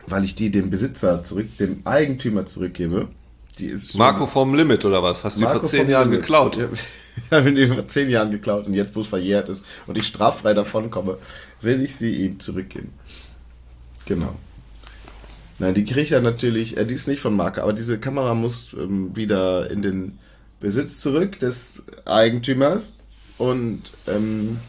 weil 0.08 0.24
ich 0.24 0.36
die 0.36 0.50
dem 0.50 0.70
Besitzer 0.70 1.24
zurück, 1.24 1.58
dem 1.58 1.82
Eigentümer 1.86 2.46
zurückgebe. 2.46 3.08
Die 3.60 3.68
ist 3.68 3.96
Marco 3.96 4.26
vom 4.26 4.56
Limit 4.56 4.86
oder 4.86 5.04
was? 5.04 5.24
Hast 5.24 5.36
du 5.36 5.42
die 5.42 5.46
Marco 5.46 5.60
vor 5.60 5.70
zehn 5.70 5.90
Jahren 5.90 6.10
Limit. 6.10 6.22
geklaut? 6.22 6.58
Ja, 6.58 6.70
ich 7.16 7.32
habe 7.32 7.54
die 7.54 7.68
vor 7.68 7.88
zehn 7.88 8.10
Jahren 8.10 8.32
geklaut 8.32 8.66
und 8.66 8.74
jetzt, 8.74 8.96
wo 8.96 9.02
es 9.02 9.08
verjährt 9.08 9.50
ist 9.50 9.66
und 9.88 9.98
ich 9.98 10.08
straffrei 10.08 10.54
davonkomme, 10.54 11.18
will 11.62 11.82
ich 11.82 11.96
sie 11.96 12.16
ihm 12.16 12.40
zurückgeben. 12.40 12.94
Genau. 14.06 14.34
Nein, 15.60 15.76
die 15.76 15.86
kriege 15.86 16.02
ich 16.02 16.10
ja 16.10 16.22
natürlich, 16.22 16.76
äh, 16.76 16.86
die 16.86 16.96
ist 16.96 17.08
nicht 17.08 17.22
von 17.22 17.36
Marke, 17.36 17.62
aber 17.62 17.74
diese 17.74 18.00
Kamera 18.00 18.34
muss 18.34 18.74
ähm, 18.74 19.16
wieder 19.16 19.70
in 19.70 19.84
den 19.84 20.18
Besitz 20.62 21.02
zurück 21.02 21.40
des 21.40 21.74
Eigentümers 22.06 22.96
und 23.38 23.82
ähm, 24.08 24.60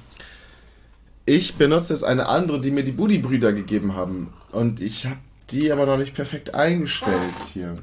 ich 1.26 1.54
benutze 1.54 1.92
jetzt 1.92 2.02
eine 2.02 2.28
andere, 2.28 2.60
die 2.60 2.70
mir 2.72 2.82
die 2.82 2.92
Buddy-Brüder 2.92 3.52
gegeben 3.52 3.94
haben 3.94 4.32
und 4.50 4.80
ich 4.80 5.06
habe 5.06 5.18
die 5.50 5.70
aber 5.70 5.86
noch 5.86 5.98
nicht 5.98 6.14
perfekt 6.14 6.54
eingestellt 6.54 7.14
hier. 7.52 7.78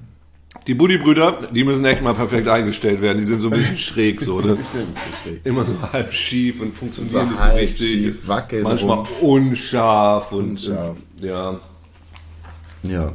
Die 0.66 0.74
Buddy-Brüder, 0.74 1.48
die 1.54 1.64
müssen 1.64 1.86
echt 1.86 2.02
mal 2.02 2.16
perfekt 2.16 2.48
eingestellt 2.48 3.00
werden. 3.02 3.20
Die 3.20 3.24
sind 3.24 3.40
so 3.40 3.50
ein 3.50 3.54
bisschen 3.58 3.78
schräg 3.88 4.20
so, 4.20 4.42
ne? 4.42 4.58
Immer 5.44 5.64
so 5.64 5.80
halb 5.94 6.12
schief 6.12 6.60
und 6.60 6.74
funktionieren 6.76 7.30
So 7.30 7.36
nicht 7.36 7.40
so 7.44 7.54
richtig. 7.56 7.90
schief, 7.92 8.28
wackeln 8.28 8.64
Manchmal 8.64 8.98
rum. 8.98 9.08
unscharf 9.22 10.32
und 10.32 10.50
Unscharf. 10.52 10.98
äh, 11.22 11.28
ja. 11.28 11.60
Ja. 12.84 13.14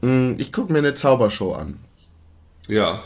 Mm, 0.00 0.34
Ich 0.38 0.52
gucke 0.52 0.72
mir 0.72 0.78
eine 0.78 0.94
Zaubershow 0.94 1.52
an. 1.52 1.78
Ja. 2.68 3.02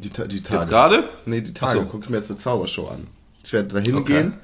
Die, 0.00 0.10
Ta- 0.10 0.26
die 0.26 0.42
Tage. 0.42 0.60
Jetzt 0.60 0.68
gerade? 0.68 1.08
Nee, 1.26 1.40
die 1.40 1.54
Tage 1.54 1.80
so. 1.80 1.86
gucke 1.86 2.04
ich 2.04 2.10
mir 2.10 2.18
jetzt 2.18 2.30
eine 2.30 2.38
Zaubershow 2.38 2.88
an. 2.88 3.06
Ich 3.44 3.52
werde 3.52 3.68
da 3.74 3.78
hingehen. 3.80 4.34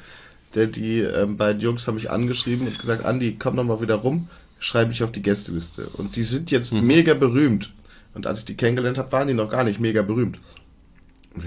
Der, 0.55 0.67
die 0.67 1.01
ähm, 1.01 1.37
beiden 1.37 1.61
Jungs 1.61 1.87
haben 1.89 1.97
mich 1.97 2.11
angeschrieben 2.11 2.67
und 2.67 2.79
gesagt, 2.79 3.05
Andi, 3.05 3.37
komm 3.39 3.57
doch 3.57 3.65
mal 3.65 3.81
wieder 3.81 3.97
rum, 3.97 4.29
schreibe 4.61 4.93
ich 4.93 5.03
auf 5.03 5.11
die 5.13 5.23
Gästeliste. 5.23 5.89
Und 5.95 6.15
die 6.17 6.23
sind 6.23 6.51
jetzt 6.53 6.73
Mhm. 6.73 6.87
mega 6.87 7.15
berühmt. 7.15 7.73
Und 8.15 8.27
als 8.29 8.39
ich 8.41 8.45
die 8.45 8.57
kennengelernt 8.57 8.97
habe, 8.99 9.11
waren 9.13 9.27
die 9.27 9.35
noch 9.35 9.51
gar 9.51 9.65
nicht 9.65 9.81
mega 9.81 10.03
berühmt. 10.03 10.39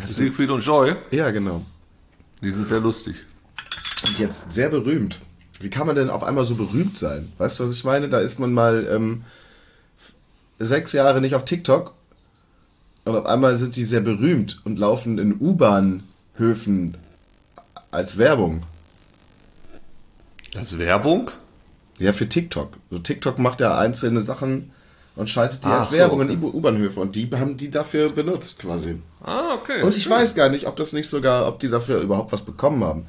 Siegfried 0.06 0.50
und 0.50 0.60
Joy, 0.66 0.96
Ja, 1.12 1.32
genau. 1.32 1.66
die 2.44 2.52
sind 2.52 2.68
sehr 2.68 2.82
lustig. 2.82 3.16
Und 4.06 4.20
jetzt 4.20 4.52
sehr 4.52 4.68
berühmt. 4.70 5.20
Wie 5.62 5.70
kann 5.70 5.88
man 5.88 5.96
denn 5.96 6.10
auf 6.10 6.24
einmal 6.24 6.44
so 6.46 6.56
berühmt 6.56 6.98
sein? 6.98 7.32
Weißt 7.38 7.60
du, 7.60 7.64
was 7.64 7.72
ich 7.72 7.84
meine? 7.86 8.10
Da 8.10 8.20
ist 8.20 8.38
man 8.40 8.54
mal 8.54 8.86
ähm, 8.92 9.24
sechs 10.60 10.92
Jahre 10.92 11.22
nicht 11.22 11.34
auf 11.36 11.46
TikTok 11.46 11.94
und 13.08 13.16
auf 13.16 13.26
einmal 13.26 13.56
sind 13.56 13.76
die 13.76 13.86
sehr 13.86 14.02
berühmt 14.02 14.60
und 14.66 14.78
laufen 14.80 15.18
in 15.18 15.40
U-Bahn-Höfen 15.40 16.98
als 17.92 18.18
Werbung. 18.18 18.64
Ist 20.54 20.78
Werbung? 20.80 21.32
Ja, 22.00 22.12
für 22.12 22.30
TikTok. 22.30 22.74
So 22.92 23.00
TikTok 23.00 23.40
macht 23.40 23.60
ja 23.62 23.78
einzelne 23.78 24.22
Sachen 24.22 24.72
und 25.16 25.30
schaltet 25.30 25.64
die 25.64 25.68
Ah, 25.68 25.80
als 25.80 25.92
so, 25.92 25.98
Werbung 25.98 26.22
okay. 26.22 26.34
in 26.34 26.44
U-Bahn-Höfe 26.44 27.00
und 27.00 27.16
die 27.16 27.30
haben 27.34 27.58
die 27.58 27.72
dafür 27.72 28.10
benutzt 28.10 28.60
quasi. 28.60 29.02
Ah, 29.24 29.54
okay. 29.56 29.82
Und 29.84 29.96
ich 29.96 30.08
weiß 30.10 30.36
gar 30.36 30.50
nicht, 30.50 30.68
ob 30.68 30.76
das 30.76 30.94
nicht 30.94 31.10
sogar, 31.10 31.48
ob 31.48 31.60
die 31.60 31.70
dafür 31.70 32.00
überhaupt 32.02 32.32
was 32.32 32.44
bekommen 32.44 32.84
haben. 32.84 33.08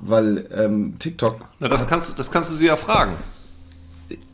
Weil 0.00 0.48
ähm, 0.54 0.96
TikTok 0.98 1.40
Na, 1.58 1.68
das 1.68 1.86
kannst, 1.88 2.10
du- 2.10 2.14
das 2.14 2.30
kannst 2.30 2.50
du 2.50 2.54
sie 2.54 2.66
ja 2.66 2.76
fragen. 2.76 3.14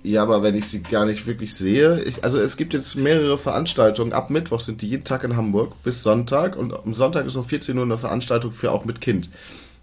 Ja, 0.05 0.23
aber 0.23 0.43
wenn 0.43 0.55
ich 0.55 0.67
sie 0.67 0.83
gar 0.83 1.07
nicht 1.07 1.27
wirklich 1.27 1.55
sehe, 1.55 2.03
ich, 2.03 2.25
also 2.25 2.39
es 2.39 2.59
gibt 2.59 2.75
jetzt 2.75 2.95
mehrere 2.95 3.39
Veranstaltungen. 3.39 4.13
Ab 4.13 4.29
Mittwoch 4.29 4.61
sind 4.61 4.83
die 4.83 4.89
jeden 4.89 5.05
Tag 5.05 5.25
in 5.25 5.35
Hamburg 5.35 5.83
bis 5.83 6.03
Sonntag 6.03 6.57
und 6.57 6.75
am 6.75 6.93
Sonntag 6.93 7.25
ist 7.25 7.37
um 7.37 7.45
14 7.45 7.75
Uhr 7.79 7.85
eine 7.85 7.97
Veranstaltung 7.97 8.53
für 8.53 8.71
auch 8.71 8.85
mit 8.85 9.01
Kind. 9.01 9.31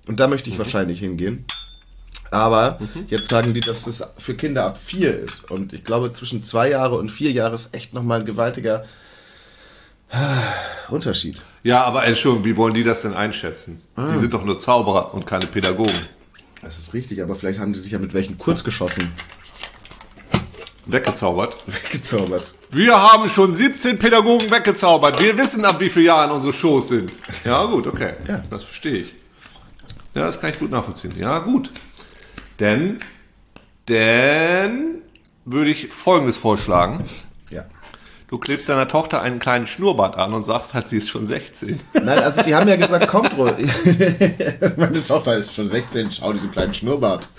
Und 0.06 0.20
da 0.20 0.28
möchte 0.28 0.52
ich 0.52 0.60
wahrscheinlich 0.60 1.00
hingehen. 1.00 1.46
Aber 2.30 2.78
jetzt 3.08 3.30
sagen 3.30 3.56
die, 3.56 3.62
dass 3.62 3.86
das 3.86 4.08
für 4.20 4.36
Kinder 4.36 4.64
ab 4.64 4.78
vier 4.78 5.12
ist. 5.18 5.50
Und 5.50 5.74
ich 5.74 5.84
glaube, 5.84 6.14
zwischen 6.14 6.44
zwei 6.44 6.70
Jahre 6.70 7.00
und 7.00 7.10
vier 7.10 7.32
Jahre 7.32 7.56
ist 7.56 7.76
echt 7.76 7.96
nochmal 7.96 8.20
ein 8.20 8.26
gewaltiger 8.28 8.86
Unterschied. 10.90 11.38
Ja, 11.64 11.84
aber 11.84 12.06
Entschuldigung, 12.06 12.46
wie 12.46 12.58
wollen 12.58 12.76
die 12.76 12.84
das 12.84 13.02
denn 13.02 13.16
einschätzen? 13.16 13.82
Die 13.98 14.18
sind 14.20 14.36
doch 14.36 14.46
nur 14.46 14.60
Zauberer 14.60 15.16
und 15.16 15.26
keine 15.26 15.48
Pädagogen. 15.48 15.98
Das 16.62 16.78
ist 16.78 16.94
richtig, 16.94 17.24
aber 17.24 17.36
vielleicht 17.36 17.60
haben 17.60 17.74
die 17.74 17.80
sich 17.80 17.92
ja 17.92 17.98
mit 17.98 18.14
welchen 18.14 18.38
kurz 18.38 18.64
geschossen, 18.64 19.12
Weggezaubert. 20.92 21.58
gezaubert. 21.92 22.56
Wir 22.70 23.02
haben 23.02 23.30
schon 23.30 23.54
17 23.54 24.00
Pädagogen 24.00 24.50
weggezaubert. 24.52 25.20
Wir 25.20 25.38
wissen, 25.38 25.66
ab 25.66 25.80
wie 25.80 25.90
vielen 25.90 26.06
Jahren 26.06 26.32
unsere 26.32 26.54
Shows 26.54 26.90
sind. 26.90 27.12
Ja, 27.44 27.66
gut, 27.66 27.88
okay. 27.88 28.14
Ja. 28.28 28.44
Das 28.50 28.64
verstehe 28.64 29.02
ich. 29.04 29.16
Ja, 30.14 30.22
das 30.26 30.42
kann 30.42 30.50
ich 30.52 30.60
gut 30.60 30.72
nachvollziehen. 30.72 31.14
Ja, 31.18 31.40
gut. 31.40 31.72
Denn, 32.60 32.98
denn 33.88 35.02
würde 35.46 35.70
ich 35.70 35.88
Folgendes 35.90 36.38
vorschlagen. 36.38 37.06
Ja. 37.50 37.66
Du 38.28 38.38
klebst 38.38 38.70
deiner 38.70 38.88
Tochter 38.88 39.22
einen 39.22 39.40
kleinen 39.40 39.68
Schnurrbart 39.68 40.16
an 40.16 40.34
und 40.34 40.44
sagst 40.44 40.74
halt, 40.74 40.88
sie 40.88 40.98
ist 40.98 41.10
schon 41.10 41.26
16. 41.26 41.80
Nein, 41.94 42.20
also 42.20 42.42
die 42.44 42.56
haben 42.56 42.68
ja 42.70 42.78
gesagt, 42.78 43.08
kommt 43.10 43.34
ruhig. 43.38 43.68
Meine 44.78 45.04
Tochter 45.04 45.36
ist 45.36 45.54
schon 45.54 45.70
16, 45.70 46.12
schau 46.12 46.32
diesen 46.32 46.52
kleinen 46.52 46.74
Schnurrbart. 46.74 47.30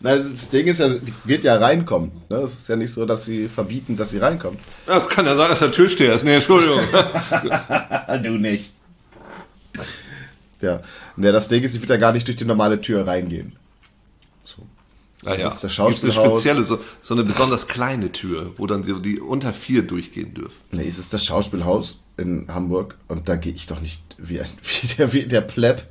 Nein, 0.00 0.24
das 0.30 0.50
Ding 0.50 0.66
ist 0.66 0.78
ja, 0.78 0.88
die 0.88 1.12
wird 1.24 1.44
ja 1.44 1.56
reinkommen. 1.56 2.12
Ne? 2.28 2.36
Es 2.36 2.54
ist 2.54 2.68
ja 2.68 2.76
nicht 2.76 2.92
so, 2.92 3.04
dass 3.04 3.24
sie 3.24 3.48
verbieten, 3.48 3.96
dass 3.96 4.10
sie 4.10 4.18
reinkommt. 4.18 4.60
Das 4.86 5.08
kann 5.08 5.26
ja 5.26 5.34
sein, 5.34 5.50
dass 5.50 5.58
der 5.58 5.72
Türsteher 5.72 6.14
ist. 6.14 6.24
Nee, 6.24 6.36
Entschuldigung. 6.36 6.80
du 8.22 8.30
nicht. 8.38 8.72
Ja. 10.60 10.82
ja, 11.16 11.32
das 11.32 11.48
Ding 11.48 11.62
ist, 11.62 11.72
sie 11.72 11.80
wird 11.80 11.90
ja 11.90 11.96
gar 11.96 12.12
nicht 12.12 12.26
durch 12.26 12.36
die 12.36 12.44
normale 12.44 12.80
Tür 12.80 13.06
reingehen. 13.06 13.56
Ah, 15.24 15.34
ja. 15.34 15.48
ist 15.48 15.62
das 15.62 15.62
Gibt's 15.62 15.64
eine 15.64 15.72
Schauspielhaus. 15.72 16.40
spezielle, 16.40 16.64
so, 16.64 16.80
so 17.02 17.14
eine 17.14 17.24
besonders 17.24 17.66
kleine 17.66 18.12
Tür, 18.12 18.52
wo 18.56 18.66
dann 18.66 18.82
die, 18.82 18.94
die 19.02 19.20
unter 19.20 19.52
vier 19.52 19.82
durchgehen 19.82 20.32
dürfen. 20.32 20.56
Nee, 20.70 20.86
es 20.86 20.98
ist 20.98 21.12
das 21.12 21.24
Schauspielhaus 21.24 21.98
in 22.16 22.46
Hamburg 22.48 22.96
und 23.08 23.28
da 23.28 23.36
gehe 23.36 23.52
ich 23.52 23.66
doch 23.66 23.80
nicht 23.80 24.00
wie, 24.16 24.40
ein, 24.40 24.48
wie, 24.62 24.86
der, 24.86 25.12
wie 25.12 25.26
der 25.26 25.40
Pleb 25.40 25.86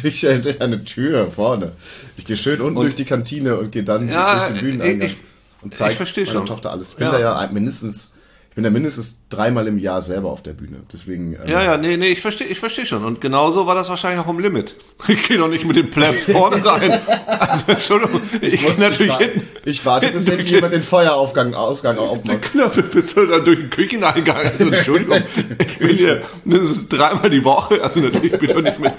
durch 0.00 0.26
eine 0.28 0.60
eine 0.60 0.84
Tür 0.84 1.26
vorne. 1.28 1.72
Ich 2.16 2.24
gehe 2.26 2.36
schön 2.36 2.60
unten 2.60 2.76
Und- 2.78 2.84
durch 2.84 2.94
die 2.96 3.04
Kantine 3.04 3.56
und 3.58 3.70
gehe 3.72 3.84
dann 3.84 4.08
Ja, 4.08 4.48
durch 4.48 4.58
den 4.60 4.66
Bühneneingang 4.66 5.08
ich- 5.10 5.16
und 5.62 5.74
zeige 5.74 6.02
ich 6.02 6.16
meiner 6.16 6.26
schon. 6.26 6.46
Tochter 6.46 6.70
alles. 6.72 6.90
Ich 6.90 6.96
bin 6.96 7.06
Ja. 7.06 7.12
da 7.12 7.20
ja 7.20 7.48
mindestens 7.52 8.10
Ich 8.50 8.54
bin 8.56 8.64
ja 8.64 8.70
mindestens 8.70 9.18
dreimal 9.32 9.66
im 9.66 9.78
Jahr 9.78 10.02
selber 10.02 10.30
auf 10.30 10.42
der 10.42 10.52
Bühne. 10.52 10.78
Deswegen. 10.92 11.34
ähm, 11.34 11.40
Ja, 11.48 11.62
ja, 11.62 11.76
nee, 11.76 11.96
nee, 11.96 12.08
ich 12.08 12.20
verstehe 12.20 12.46
ich 12.46 12.58
versteh 12.58 12.86
schon. 12.86 13.04
Und 13.04 13.20
genauso 13.20 13.66
war 13.66 13.74
das 13.74 13.88
wahrscheinlich 13.88 14.24
auch 14.24 14.28
im 14.30 14.38
Limit. 14.38 14.74
Ich 15.08 15.22
gehe 15.24 15.36
doch 15.38 15.48
nicht 15.48 15.64
mit 15.64 15.74
dem 15.76 15.90
Plebs 15.90 16.24
vorne 16.30 16.64
rein. 16.64 17.00
Also, 17.26 17.72
Entschuldigung, 17.72 18.20
ich, 18.40 18.52
Ich, 18.54 18.62
muss, 18.62 18.62
gehe 18.62 18.70
ich, 18.72 18.78
natürlich 18.78 19.16
hinten. 19.16 19.42
ich 19.64 19.84
warte, 19.84 20.08
bis 20.12 20.28
hinten 20.28 20.46
jemand 20.46 20.72
den 20.72 20.82
Feueraufgang 20.84 21.54
Ausgang 21.54 21.98
aufmacht. 21.98 22.42
Knappe 22.42 22.82
bist 22.84 23.16
du 23.16 23.26
dann 23.26 23.44
durch 23.44 23.58
den 23.58 23.70
Kücheneingang. 23.70 24.36
Also, 24.36 24.68
Entschuldigung, 24.68 25.22
ich 25.58 25.78
bin 25.78 25.96
hier 25.96 26.22
mindestens 26.44 26.88
dreimal 26.88 27.30
die 27.30 27.42
Woche. 27.44 27.82
Also 27.82 27.98
natürlich 28.00 28.38
bin 28.38 28.48
ich 28.50 28.54
doch 28.54 28.62
nicht 28.62 28.78
mit. 28.78 28.94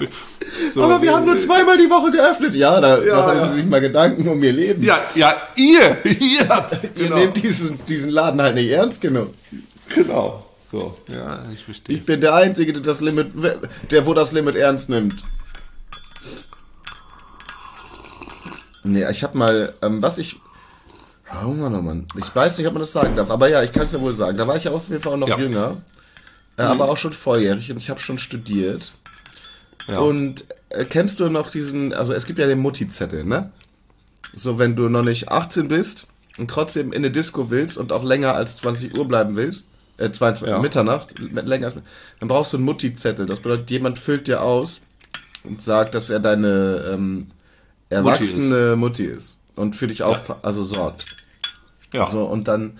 So, 0.70 0.82
Aber 0.82 1.00
wir 1.00 1.14
haben 1.14 1.24
nur 1.24 1.38
zweimal 1.38 1.78
die 1.78 1.88
Woche 1.88 2.10
geöffnet. 2.10 2.54
Ja, 2.54 2.80
da 2.80 3.02
Ja, 3.02 3.14
machen 3.22 3.38
ja. 3.38 3.46
sie 3.46 3.54
sich 3.56 3.64
mal 3.66 3.80
Gedanken 3.80 4.28
um 4.28 4.42
ihr 4.42 4.52
Leben. 4.52 4.82
Ja, 4.82 5.00
ja, 5.14 5.36
ihr, 5.56 5.98
ihr. 6.04 6.20
Ihr 6.20 7.04
Genau. 7.04 7.16
nehmt 7.16 7.42
diesen, 7.42 7.78
diesen 7.86 8.10
Laden 8.10 8.40
halt 8.42 8.54
nicht 8.56 8.70
ernst 8.70 9.00
genug. 9.00 9.32
Genau. 9.94 10.44
So, 10.70 10.96
ja, 11.08 11.44
ich 11.52 11.64
verstehe. 11.64 11.96
Ich 11.96 12.04
bin 12.04 12.20
der 12.20 12.34
Einzige, 12.34 12.72
der 12.72 12.82
das 12.82 13.00
Limit, 13.00 13.32
der 13.90 14.06
wo 14.06 14.14
das 14.14 14.32
Limit 14.32 14.56
ernst 14.56 14.88
nimmt. 14.88 15.22
Nee, 18.82 19.08
ich 19.10 19.22
hab 19.24 19.34
mal, 19.34 19.74
ähm, 19.82 20.02
was 20.02 20.18
ich, 20.18 20.40
oh 21.42 21.48
Mann, 21.48 21.74
oh 21.74 21.80
Mann, 21.80 22.06
ich 22.16 22.34
weiß 22.34 22.58
nicht, 22.58 22.66
ob 22.66 22.74
man 22.74 22.80
das 22.80 22.92
sagen 22.92 23.16
darf, 23.16 23.30
aber 23.30 23.48
ja, 23.48 23.62
ich 23.62 23.72
kann 23.72 23.84
es 23.84 23.92
ja 23.92 24.00
wohl 24.00 24.12
sagen. 24.14 24.36
Da 24.36 24.46
war 24.46 24.56
ich 24.56 24.64
ja 24.64 24.72
auf 24.72 24.88
jeden 24.88 25.02
Fall 25.02 25.14
auch 25.14 25.18
noch 25.18 25.28
Ja. 25.28 25.38
jünger, 25.38 25.78
äh, 26.58 26.62
aber 26.62 26.90
auch 26.90 26.96
schon 26.98 27.12
volljährig 27.12 27.70
und 27.70 27.78
ich 27.78 27.88
habe 27.88 28.00
schon 28.00 28.18
studiert. 28.18 28.94
Ja. 29.88 29.98
Und 30.00 30.44
äh, 30.68 30.84
kennst 30.84 31.20
du 31.20 31.28
noch 31.30 31.50
diesen, 31.50 31.94
also 31.94 32.12
es 32.12 32.26
gibt 32.26 32.38
ja 32.38 32.46
den 32.46 32.58
Mutti-Zettel, 32.58 33.24
ne? 33.24 33.50
So, 34.36 34.58
wenn 34.58 34.76
du 34.76 34.88
noch 34.88 35.04
nicht 35.04 35.30
18 35.30 35.68
bist 35.68 36.06
und 36.36 36.50
trotzdem 36.50 36.88
in 36.92 36.98
eine 36.98 37.10
Disco 37.10 37.50
willst 37.50 37.78
und 37.78 37.92
auch 37.92 38.02
länger 38.02 38.34
als 38.34 38.56
20 38.56 38.98
Uhr 38.98 39.06
bleiben 39.06 39.36
willst, 39.36 39.66
äh, 39.98 40.10
22, 40.10 40.48
Ja. 40.48 40.58
Mitternacht, 40.60 41.18
länger 41.18 41.72
dann 42.20 42.28
brauchst 42.28 42.52
du 42.52 42.56
einen 42.56 42.66
Mutti-Zettel. 42.66 43.26
Das 43.26 43.40
bedeutet, 43.40 43.70
jemand 43.70 43.98
füllt 43.98 44.26
dir 44.28 44.42
aus 44.42 44.80
und 45.44 45.60
sagt, 45.60 45.94
dass 45.94 46.10
er 46.10 46.20
deine 46.20 46.84
ähm, 46.92 47.28
erwachsene 47.90 48.76
Mutti 48.76 49.04
ist. 49.04 49.38
und 49.56 49.76
für 49.76 49.86
dich 49.86 50.02
auf, 50.02 50.44
also 50.44 50.62
sorgt. 50.64 51.04
ja. 51.92 52.06
So, 52.06 52.24
und 52.24 52.48
dann 52.48 52.78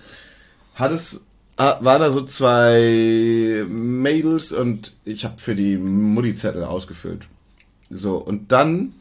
hat 0.73 0.91
es, 0.91 1.21
ah, 1.57 1.77
war 1.81 1.99
da 1.99 2.11
so 2.11 2.23
zwei 2.23 3.63
Mädels 3.67 4.51
und 4.51 4.95
ich 5.05 5.23
habe 5.25 5.35
für 5.39 5.55
die 5.55 5.77
Mutti-Zettel 5.77 6.63
ausgefüllt. 6.63 7.27
So, 7.89 8.17
und 8.17 8.51
dann 8.51 8.93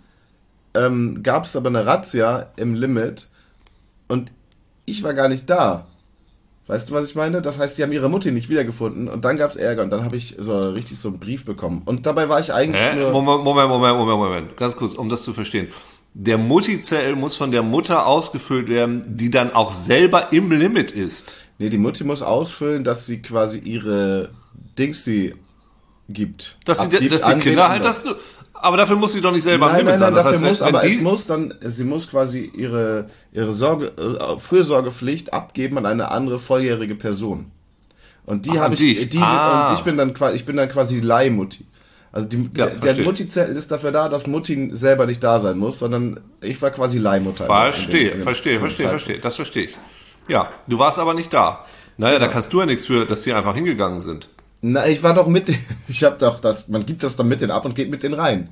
ähm, 0.74 1.22
gab 1.22 1.46
es 1.46 1.56
aber 1.56 1.68
eine 1.68 1.86
Razzia 1.86 2.52
im 2.56 2.74
Limit 2.74 3.28
und 4.08 4.30
ich 4.84 5.02
war 5.02 5.14
gar 5.14 5.28
nicht 5.28 5.48
da. 5.48 5.86
Weißt 6.66 6.88
du, 6.88 6.94
was 6.94 7.08
ich 7.08 7.14
meine? 7.14 7.42
Das 7.42 7.58
heißt, 7.58 7.76
sie 7.76 7.82
haben 7.82 7.92
ihre 7.92 8.08
Mutti 8.08 8.30
nicht 8.30 8.48
wiedergefunden 8.48 9.08
und 9.08 9.24
dann 9.24 9.36
gab 9.36 9.50
es 9.50 9.56
Ärger 9.56 9.82
und 9.82 9.90
dann 9.90 10.02
habe 10.02 10.16
ich 10.16 10.36
so 10.38 10.70
richtig 10.70 10.98
so 10.98 11.08
einen 11.08 11.18
Brief 11.18 11.44
bekommen. 11.44 11.82
Und 11.84 12.06
dabei 12.06 12.28
war 12.30 12.40
ich 12.40 12.54
eigentlich 12.54 12.82
Hä? 12.82 12.96
nur... 12.96 13.10
Moment, 13.10 13.44
Moment, 13.44 13.68
Moment, 13.68 13.98
Moment, 13.98 14.18
Moment. 14.18 14.56
Ganz 14.56 14.74
kurz, 14.74 14.94
um 14.94 15.10
das 15.10 15.22
zu 15.22 15.34
verstehen. 15.34 15.68
Der 16.14 16.38
Mutti-Zettel 16.38 17.16
muss 17.16 17.36
von 17.36 17.50
der 17.50 17.62
Mutter 17.62 18.06
ausgefüllt 18.06 18.68
werden, 18.68 19.16
die 19.16 19.30
dann 19.30 19.52
auch 19.52 19.72
selber 19.72 20.32
im 20.32 20.50
Limit 20.50 20.90
ist. 20.90 21.32
Nee, 21.58 21.68
die 21.68 21.78
Mutti 21.78 22.02
muss 22.02 22.22
ausfüllen, 22.22 22.82
dass 22.82 23.04
sie 23.04 23.20
quasi 23.20 23.58
ihre 23.58 24.30
Dingsy 24.78 25.34
gibt. 26.08 26.58
Dass, 26.64 26.78
die, 26.78 26.96
Abgibt 26.96 27.12
dass 27.12 27.24
die 27.24 27.40
Kinder 27.40 27.68
halt, 27.68 27.80
anders. 27.80 28.04
Aber 28.64 28.76
dafür 28.76 28.96
muss 28.96 29.12
sie 29.12 29.20
doch 29.20 29.32
nicht 29.32 29.44
selber 29.44 29.66
Nein, 29.66 29.84
nein, 29.84 29.84
nein, 29.86 29.98
sein. 29.98 30.14
Dafür 30.14 30.30
heißt, 30.32 30.42
muss, 30.42 30.62
aber 30.62 30.84
es 30.84 31.00
muss 31.00 31.26
dann, 31.26 31.54
sie 31.64 31.84
muss 31.84 32.10
quasi 32.10 32.50
ihre, 32.54 33.10
ihre 33.32 33.52
Sorge, 33.52 33.92
äh, 33.96 34.38
Fürsorgepflicht 34.38 35.32
abgeben 35.32 35.78
an 35.78 35.86
eine 35.86 36.10
andere 36.10 36.38
volljährige 36.38 36.94
Person. 36.96 37.50
Und 38.26 38.46
die 38.46 38.58
habe 38.58 38.74
ich, 38.74 39.08
die, 39.10 39.18
Ah. 39.20 39.68
und 39.70 39.78
ich 39.78 39.84
bin 39.84 39.96
dann 39.96 40.14
quasi, 40.14 40.36
ich 40.36 40.44
bin 40.46 40.56
dann 40.56 40.68
quasi 40.68 41.00
Leihmutti. 41.00 41.66
Also 42.10 42.28
die, 42.28 42.48
Ja, 42.56 42.66
der, 42.66 42.94
der. 42.94 43.04
Mutti-Zettel 43.04 43.56
ist 43.56 43.70
dafür 43.70 43.90
da, 43.92 44.08
dass 44.08 44.26
Mutti 44.26 44.70
selber 44.72 45.04
nicht 45.06 45.22
da 45.22 45.40
sein 45.40 45.58
muss, 45.58 45.78
sondern 45.78 46.20
ich 46.40 46.62
war 46.62 46.70
quasi 46.70 46.98
Leihmutter. 46.98 47.44
verstehe, 47.44 48.12
dem- 48.12 48.20
verstehe, 48.22 48.60
verstehe, 48.60 48.88
verstehe. 48.88 49.18
Das 49.18 49.36
verstehe 49.36 49.64
ich. 49.64 49.76
Ja, 50.28 50.48
du 50.68 50.78
warst 50.78 50.98
aber 50.98 51.12
nicht 51.12 51.32
da. 51.34 51.64
Naja, 51.96 52.18
da 52.18 52.28
kannst 52.28 52.52
du 52.52 52.60
ja 52.60 52.66
nichts 52.66 52.86
für, 52.86 53.04
dass 53.04 53.22
die 53.22 53.32
einfach 53.32 53.54
hingegangen 53.54 54.00
sind. 54.00 54.28
Na, 54.66 54.86
ich 54.86 55.02
war 55.02 55.12
doch 55.12 55.26
mit, 55.26 55.48
den- 55.48 55.58
ich 55.88 56.02
habe 56.04 56.16
doch 56.18 56.40
das, 56.40 56.68
man 56.68 56.86
gibt 56.86 57.02
das 57.02 57.16
dann 57.16 57.28
mit 57.28 57.40
denen 57.42 57.50
ab 57.50 57.64
und 57.66 57.74
geht 57.76 57.90
mit 57.90 58.02
denen 58.02 58.14
rein. 58.14 58.48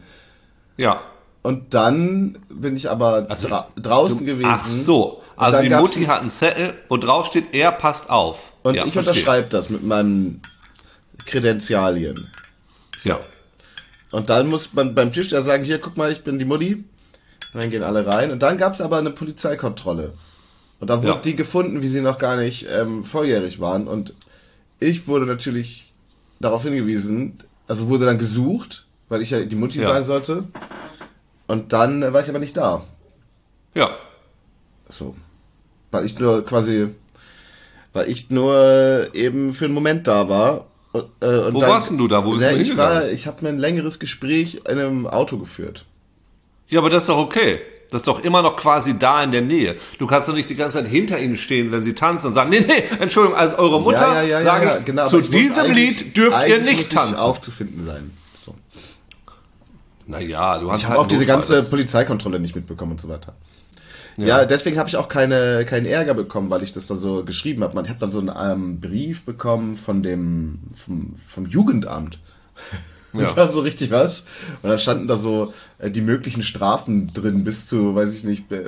Ja. 0.77 1.01
Und 1.43 1.73
dann 1.75 2.39
bin 2.51 2.77
ich 2.77 2.91
aber 2.91 3.27
Also, 3.31 3.49
dra 3.49 3.69
draußen 3.77 4.25
gewesen. 4.27 4.51
Ach 4.53 4.65
so. 4.65 5.23
Also 5.37 5.63
die 5.63 5.71
Mutti 5.71 6.05
hat 6.05 6.21
einen 6.21 6.31
Zettel, 6.31 6.75
wo 6.89 6.99
drauf 6.99 7.27
steht, 7.27 7.53
er 7.55 7.73
passt 7.73 8.11
auf. 8.11 8.53
Und 8.63 8.75
ja, 8.75 8.85
ich 8.85 8.97
unterschreibe 8.97 9.49
das 9.49 9.71
mit 9.71 9.83
meinen 9.83 10.43
Kredenzialien. 11.27 12.29
Ja. 13.05 13.19
Und 14.11 14.29
dann 14.29 14.49
muss 14.49 14.73
man 14.75 14.95
beim 14.95 15.13
Tisch 15.13 15.29
da 15.29 15.41
sagen, 15.43 15.65
hier, 15.65 15.79
guck 15.81 15.97
mal, 15.97 16.13
ich 16.13 16.23
bin 16.23 16.39
die 16.39 16.45
Mutti. 16.45 16.75
Und 17.55 17.63
dann 17.63 17.71
gehen 17.71 17.83
alle 17.83 18.07
rein. 18.07 18.31
Und 18.31 18.43
dann 18.43 18.59
gab's 18.59 18.81
aber 18.81 18.99
eine 18.99 19.11
Polizeikontrolle. 19.11 20.13
Und 20.79 20.91
da 20.91 20.99
wurde 20.99 21.09
Ja. 21.15 21.21
die 21.25 21.37
gefunden, 21.37 21.81
wie 21.83 21.89
sie 21.89 22.03
noch 22.03 22.19
gar 22.19 22.37
nicht 22.37 22.67
ähm, 22.71 23.05
volljährig 23.05 23.61
waren. 23.61 23.89
Und 23.89 24.15
ich 24.79 25.07
wurde 25.09 25.27
natürlich 25.27 25.92
darauf 26.43 26.63
hingewiesen, 26.65 27.39
also 27.67 27.89
wurde 27.89 28.07
dann 28.07 28.19
gesucht, 28.19 28.87
weil 29.09 29.23
ich 29.23 29.31
ja 29.31 29.41
die 29.45 29.57
Mutti 29.57 29.81
Ja. 29.81 29.89
sein 29.89 30.03
sollte. 30.05 30.45
Und 31.47 31.73
dann 31.73 32.13
war 32.13 32.21
ich 32.23 32.29
aber 32.29 32.39
nicht 32.39 32.57
da. 32.57 32.83
Ja. 33.75 33.91
So. 34.89 35.15
Weil 35.91 36.05
ich 36.05 36.19
nur 36.19 36.45
quasi, 36.45 36.89
weil 37.93 38.09
ich 38.11 38.31
nur 38.31 39.09
eben 39.15 39.53
für 39.53 39.67
einen 39.67 39.75
Moment 39.75 40.07
da 40.07 40.29
war. 40.29 40.67
Und, 40.93 41.07
äh, 41.21 41.27
und 41.39 41.55
Wo 41.55 41.61
warst 41.63 41.91
denn 41.91 41.99
du 41.99 42.09
da? 42.09 42.25
Wo 42.25 42.33
bist 42.33 42.45
Ne, 42.45 42.53
du 42.53 42.61
ich 42.61 42.69
hingegangen? 42.69 43.03
war, 43.03 43.09
ich 43.11 43.27
habe 43.27 43.43
mir 43.43 43.49
ein 43.51 43.59
längeres 43.59 43.99
Gespräch 43.99 44.57
in 44.57 44.79
einem 44.79 45.07
Auto 45.07 45.39
geführt. 45.39 45.85
Ja, 46.69 46.81
aber 46.81 46.91
das 46.91 47.05
ist 47.05 47.09
doch 47.09 47.19
okay. 47.19 47.61
Das 47.93 48.01
ist 48.01 48.09
doch 48.09 48.25
immer 48.25 48.43
noch 48.43 48.57
quasi 48.57 48.99
da 48.99 49.23
in 49.23 49.31
der 49.31 49.43
Nähe. 49.43 49.77
Du 49.99 50.07
kannst 50.09 50.27
doch 50.29 50.35
nicht 50.35 50.49
die 50.51 50.57
ganze 50.57 50.79
Zeit 50.79 50.89
hinter 50.89 51.19
ihnen 51.21 51.37
stehen, 51.37 51.71
wenn 51.71 51.83
sie 51.83 51.95
tanzen 51.95 52.27
und 52.29 52.33
sagen, 52.33 52.51
nee, 52.51 52.61
nee, 52.67 52.83
Entschuldigung, 52.99 53.39
als 53.39 53.55
eure 53.57 53.81
Mutter 53.81 54.25
sage 54.43 54.79
ich, 54.81 54.85
genau, 54.87 55.07
zu 55.07 55.17
aber 55.19 55.25
ich 55.27 55.31
muss 55.31 55.41
diesem 55.41 55.71
Lied 55.73 56.17
dürft 56.17 56.49
ihr 56.49 56.59
nicht 56.59 56.73
muss 56.79 56.81
ich 56.81 56.89
tanzen. 56.89 57.17
aufzufinden 57.17 57.85
sein. 57.85 58.11
So. 58.35 58.55
Naja, 60.07 60.59
du 60.59 60.71
hast 60.73 60.81
Ich 60.81 60.85
halt 60.87 60.95
habe 60.97 61.05
auch 61.05 61.07
diese 61.07 61.27
ganze 61.27 61.55
Das- 61.55 61.71
Polizeikontrolle 61.71 62.41
nicht 62.41 62.57
mitbekommen 62.57 62.93
und 62.93 63.01
so 63.01 63.09
weiter. 63.09 63.35
Ja, 64.19 64.45
deswegen 64.45 64.79
habe 64.79 64.89
ich 64.91 64.97
auch 64.97 65.09
keine, 65.09 65.65
keinen 65.65 65.87
Ärger 65.87 66.13
bekommen, 66.13 66.51
weil 66.51 66.63
ich 66.63 66.73
das 66.75 66.87
dann 66.87 66.99
so 66.99 67.25
geschrieben 67.25 67.63
habe. 67.63 67.81
Ich 67.83 67.89
habe 67.89 67.99
dann 67.99 68.11
so 68.13 68.19
einen 68.19 68.31
ähm, 68.37 68.81
Brief 68.81 69.25
bekommen 69.25 69.77
von 69.79 70.03
dem 70.03 70.59
vom, 70.75 71.15
vom 71.27 71.47
Jugendamt. 71.47 72.19
Und 73.19 73.21
Ja. 73.23 73.33
dann 73.35 73.53
so 73.53 73.61
richtig 73.61 73.91
was. 73.91 74.25
Und 74.63 74.71
dann 74.71 74.79
standen 74.79 75.07
da 75.09 75.17
so 75.17 75.53
äh, 75.79 75.91
die 75.91 76.01
möglichen 76.01 76.43
Strafen 76.43 77.13
drin, 77.13 77.45
bis 77.45 77.67
zu, 77.67 77.95
weiß 77.95 78.15
ich 78.15 78.25
nicht, 78.25 78.51
äh, 78.51 78.63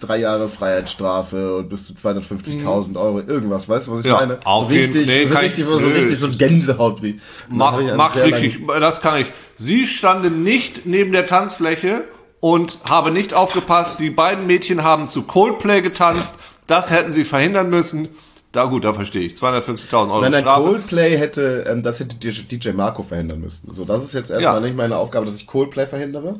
drei 0.00 0.18
Jahre 0.18 0.48
Freiheitsstrafe 0.48 1.56
und 1.58 1.68
bis 1.68 1.86
zu 1.86 1.92
250.000 1.94 2.96
Euro, 2.98 3.20
irgendwas, 3.20 3.68
weißt 3.68 3.86
du, 3.88 3.92
was 3.92 3.98
ich 4.00 4.04
Mhm. 4.06 4.10
Ja, 4.10 4.16
meine? 4.20 4.38
auf 4.44 4.68
so 4.68 4.74
richtig, 4.74 5.06
nee, 5.06 5.24
so 5.26 5.34
richtig, 5.36 5.60
ich- 5.60 5.80
so 5.80 5.88
richtig 5.88 6.18
so 6.18 6.26
ein 6.26 6.38
Gänsehautbrief. 6.38 7.22
Und 7.50 7.58
dann 7.58 7.86
Mach, 7.86 7.96
mach 7.96 8.16
richtig, 8.16 8.60
das 8.66 9.00
kann 9.00 9.20
ich. 9.20 9.26
Sie 9.54 9.86
standen 9.86 10.42
nicht 10.42 10.86
neben 10.86 11.12
der 11.12 11.26
Tanzfläche 11.26 12.04
und 12.40 12.78
habe 12.88 13.10
nicht 13.10 13.34
aufgepasst. 13.34 14.00
Die 14.00 14.10
beiden 14.10 14.46
Mädchen 14.46 14.82
haben 14.82 15.08
zu 15.08 15.22
Coldplay 15.22 15.82
getanzt. 15.82 16.38
Das 16.66 16.90
hätten 16.90 17.10
sie 17.12 17.24
verhindern 17.24 17.70
müssen. 17.70 18.08
Da 18.54 18.64
gut, 18.64 18.84
da 18.84 18.94
verstehe 18.94 19.22
ich. 19.26 19.34
250.000 19.34 19.92
Euro 20.10 20.20
Nein, 20.22 20.30
nein, 20.30 20.40
Strafe. 20.42 20.62
Coldplay 20.62 21.18
hätte, 21.18 21.64
ähm, 21.68 21.82
das 21.82 21.98
hätte 22.00 22.16
DJ 22.16 22.70
Marco 22.70 23.02
verhindern 23.02 23.40
müssen. 23.40 23.70
So, 23.72 23.84
das 23.84 24.04
ist 24.04 24.14
jetzt 24.14 24.30
erstmal 24.30 24.54
Ja. 24.54 24.60
nicht 24.60 24.76
meine 24.76 24.96
Aufgabe, 24.96 25.26
dass 25.26 25.34
ich 25.34 25.46
Coldplay 25.46 25.86
verhindere. 25.86 26.36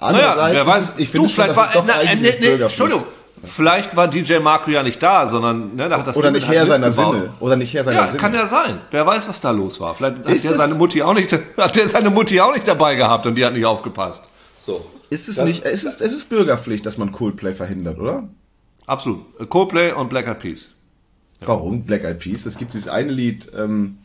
Naja, 0.00 0.36
wer 0.50 0.66
weiß, 0.66 0.94
es- 0.94 0.98
ich 0.98 1.08
finde 1.10 1.28
schon, 1.28 1.34
vielleicht 1.34 1.50
dass 1.50 1.56
war, 1.56 1.66
es 1.68 1.72
doch 1.74 1.84
na, 1.86 1.94
eigentlich 1.94 2.36
äh, 2.36 2.40
nee, 2.40 2.56
nee. 2.56 2.62
Entschuldigung, 2.62 3.04
vielleicht 3.42 3.94
war 3.94 4.08
DJ 4.08 4.38
Marco 4.38 4.70
ja 4.70 4.82
nicht 4.82 5.02
da, 5.02 5.28
sondern, 5.28 5.76
ne, 5.76 5.88
da 5.88 5.98
hat 5.98 6.06
das 6.06 6.16
Oder 6.16 6.30
nicht 6.30 6.46
halt 6.48 6.56
her 6.58 6.66
seiner 6.66 6.90
gebaut. 6.90 7.14
Sinne. 7.14 7.34
Oder 7.40 7.56
nicht 7.56 7.72
her 7.74 7.84
seiner 7.84 8.00
Ja, 8.00 8.06
Sinne. 8.06 8.18
kann 8.18 8.34
ja 8.34 8.46
sein. 8.46 8.80
Wer 8.90 9.06
weiß, 9.06 9.28
was 9.28 9.40
da 9.40 9.50
los 9.50 9.80
war. 9.80 9.94
Vielleicht 9.94 10.18
hat 10.26 10.34
Ist 10.34 10.44
es- 10.44 10.56
seine 10.56 10.74
Mutti 10.74 11.02
auch 11.02 11.14
nicht, 11.14 11.30
hat 11.58 11.76
der 11.76 11.88
seine 11.88 12.10
Mutti 12.10 12.40
auch 12.40 12.52
nicht 12.54 12.66
dabei 12.66 12.94
gehabt 12.96 13.26
und 13.26 13.34
die 13.36 13.44
hat 13.44 13.52
nicht 13.52 13.66
aufgepasst. 13.66 14.28
So. 14.60 14.84
ist 15.10 15.28
es 15.28 15.36
Das- 15.36 15.44
nicht, 15.46 15.64
es 15.64 15.84
ist, 15.84 16.00
es 16.00 16.12
ist 16.12 16.28
Bürgerpflicht, 16.30 16.84
dass 16.86 16.96
man 16.98 17.12
Coldplay 17.12 17.52
verhindert, 17.52 17.98
oder? 17.98 18.24
Absolut. 18.86 19.20
Coldplay 19.50 19.92
und 19.92 20.08
Black 20.08 20.26
Eyed 20.26 20.38
Peas. 20.40 20.74
Warum? 21.48 21.82
Black 21.82 22.04
Eyed 22.04 22.18
Peas. 22.18 22.46
Es 22.46 22.58
gibt 22.58 22.74
dieses 22.74 22.88
eine 22.88 23.12
Lied, 23.12 23.50
ähm, 23.56 23.98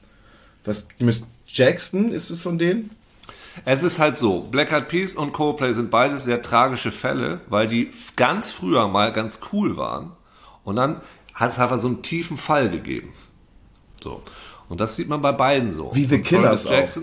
was, 0.63 0.87
Miss 0.99 1.23
Jackson, 1.47 2.11
ist 2.11 2.29
es 2.29 2.41
von 2.41 2.57
denen? 2.57 2.91
Es 3.65 3.83
ist 3.83 3.99
halt 3.99 4.15
so, 4.15 4.41
Black 4.41 4.71
Eyed 4.71 4.87
Peas 4.87 5.15
und 5.15 5.33
Coldplay 5.33 5.73
sind 5.73 5.91
beides 5.91 6.23
sehr 6.23 6.41
tragische 6.41 6.91
Fälle, 6.91 7.41
weil 7.49 7.67
die 7.67 7.91
ganz 8.15 8.51
früher 8.51 8.87
mal 8.87 9.11
ganz 9.11 9.39
cool 9.51 9.77
waren 9.77 10.11
und 10.63 10.75
dann 10.75 11.01
hat 11.33 11.51
es 11.51 11.59
einfach 11.59 11.79
so 11.79 11.87
einen 11.87 12.01
tiefen 12.01 12.37
Fall 12.37 12.69
gegeben. 12.69 13.13
So. 14.01 14.21
Und 14.67 14.81
das 14.81 14.95
sieht 14.95 15.09
man 15.09 15.21
bei 15.21 15.31
beiden 15.31 15.71
so. 15.71 15.91
Wie 15.93 16.05
The 16.05 16.21
Killers 16.21 16.63
Florence 16.63 17.01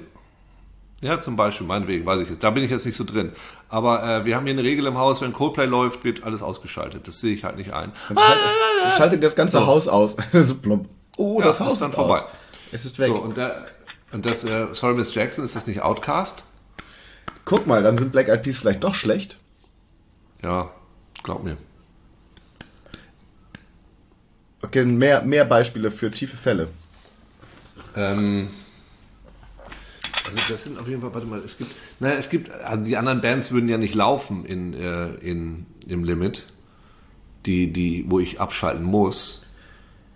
Ja, 1.02 1.20
zum 1.20 1.36
Beispiel, 1.36 1.66
meinetwegen, 1.66 2.06
weiß 2.06 2.20
ich 2.20 2.30
jetzt. 2.30 2.42
Da 2.42 2.50
bin 2.50 2.64
ich 2.64 2.70
jetzt 2.70 2.86
nicht 2.86 2.96
so 2.96 3.04
drin. 3.04 3.32
Aber 3.68 4.02
äh, 4.02 4.24
wir 4.24 4.34
haben 4.36 4.44
hier 4.44 4.54
eine 4.54 4.62
Regel 4.62 4.86
im 4.86 4.96
Haus, 4.96 5.20
wenn 5.20 5.32
Coldplay 5.32 5.66
läuft, 5.66 6.04
wird 6.04 6.24
alles 6.24 6.42
ausgeschaltet. 6.42 7.06
Das 7.06 7.20
sehe 7.20 7.34
ich 7.34 7.44
halt 7.44 7.58
nicht 7.58 7.72
ein. 7.72 7.92
Schaltet 8.96 9.22
das 9.22 9.36
ganze 9.36 9.66
Haus 9.66 9.88
aus. 9.88 10.16
so. 10.32 10.54
Oh, 11.18 11.40
Ja, 11.40 11.46
das 11.46 11.56
ist 11.56 11.60
Haus 11.60 11.78
dann 11.80 11.90
ist 11.90 11.94
vorbei. 11.96 12.20
aus. 12.20 12.24
Es 12.72 12.84
ist 12.86 12.98
weg. 12.98 13.08
So, 13.08 13.16
und, 13.16 13.36
der, 13.36 13.66
und 14.12 14.24
das, 14.24 14.44
äh, 14.44 14.68
Sorry 14.72 14.94
Miss 14.94 15.14
Jackson, 15.14 15.44
ist 15.44 15.54
das 15.54 15.66
nicht 15.66 15.82
Outcast? 15.82 16.44
Guck 17.44 17.66
mal, 17.66 17.82
dann 17.82 17.96
sind 17.98 18.10
Black 18.12 18.28
Eyed 18.28 18.42
Peas 18.42 18.58
vielleicht 18.58 18.82
doch 18.82 18.94
schlecht. 18.94 19.38
Ja, 20.42 20.70
glaub 21.22 21.44
mir. 21.44 21.56
Okay, 24.62 24.84
mehr, 24.84 25.22
mehr 25.22 25.44
Beispiele 25.44 25.90
für 25.90 26.10
tiefe 26.10 26.36
Fälle. 26.36 26.68
Ähm, 27.94 28.48
also 30.26 30.52
das 30.52 30.64
sind 30.64 30.78
auf 30.78 30.88
jeden 30.88 31.00
Fall, 31.00 31.14
warte 31.14 31.26
mal, 31.26 31.40
es 31.44 31.58
gibt, 31.58 31.74
naja, 32.00 32.16
es 32.16 32.30
gibt, 32.30 32.50
also 32.50 32.84
die 32.84 32.96
anderen 32.96 33.20
Bands 33.20 33.52
würden 33.52 33.68
ja 33.68 33.78
nicht 33.78 33.94
laufen 33.94 34.44
in, 34.44 34.74
äh, 34.74 35.14
in, 35.14 35.66
im 35.86 36.04
Limit, 36.04 36.44
die, 37.46 37.72
die, 37.72 38.04
wo 38.08 38.20
ich 38.20 38.40
abschalten 38.40 38.84
muss. 38.84 39.46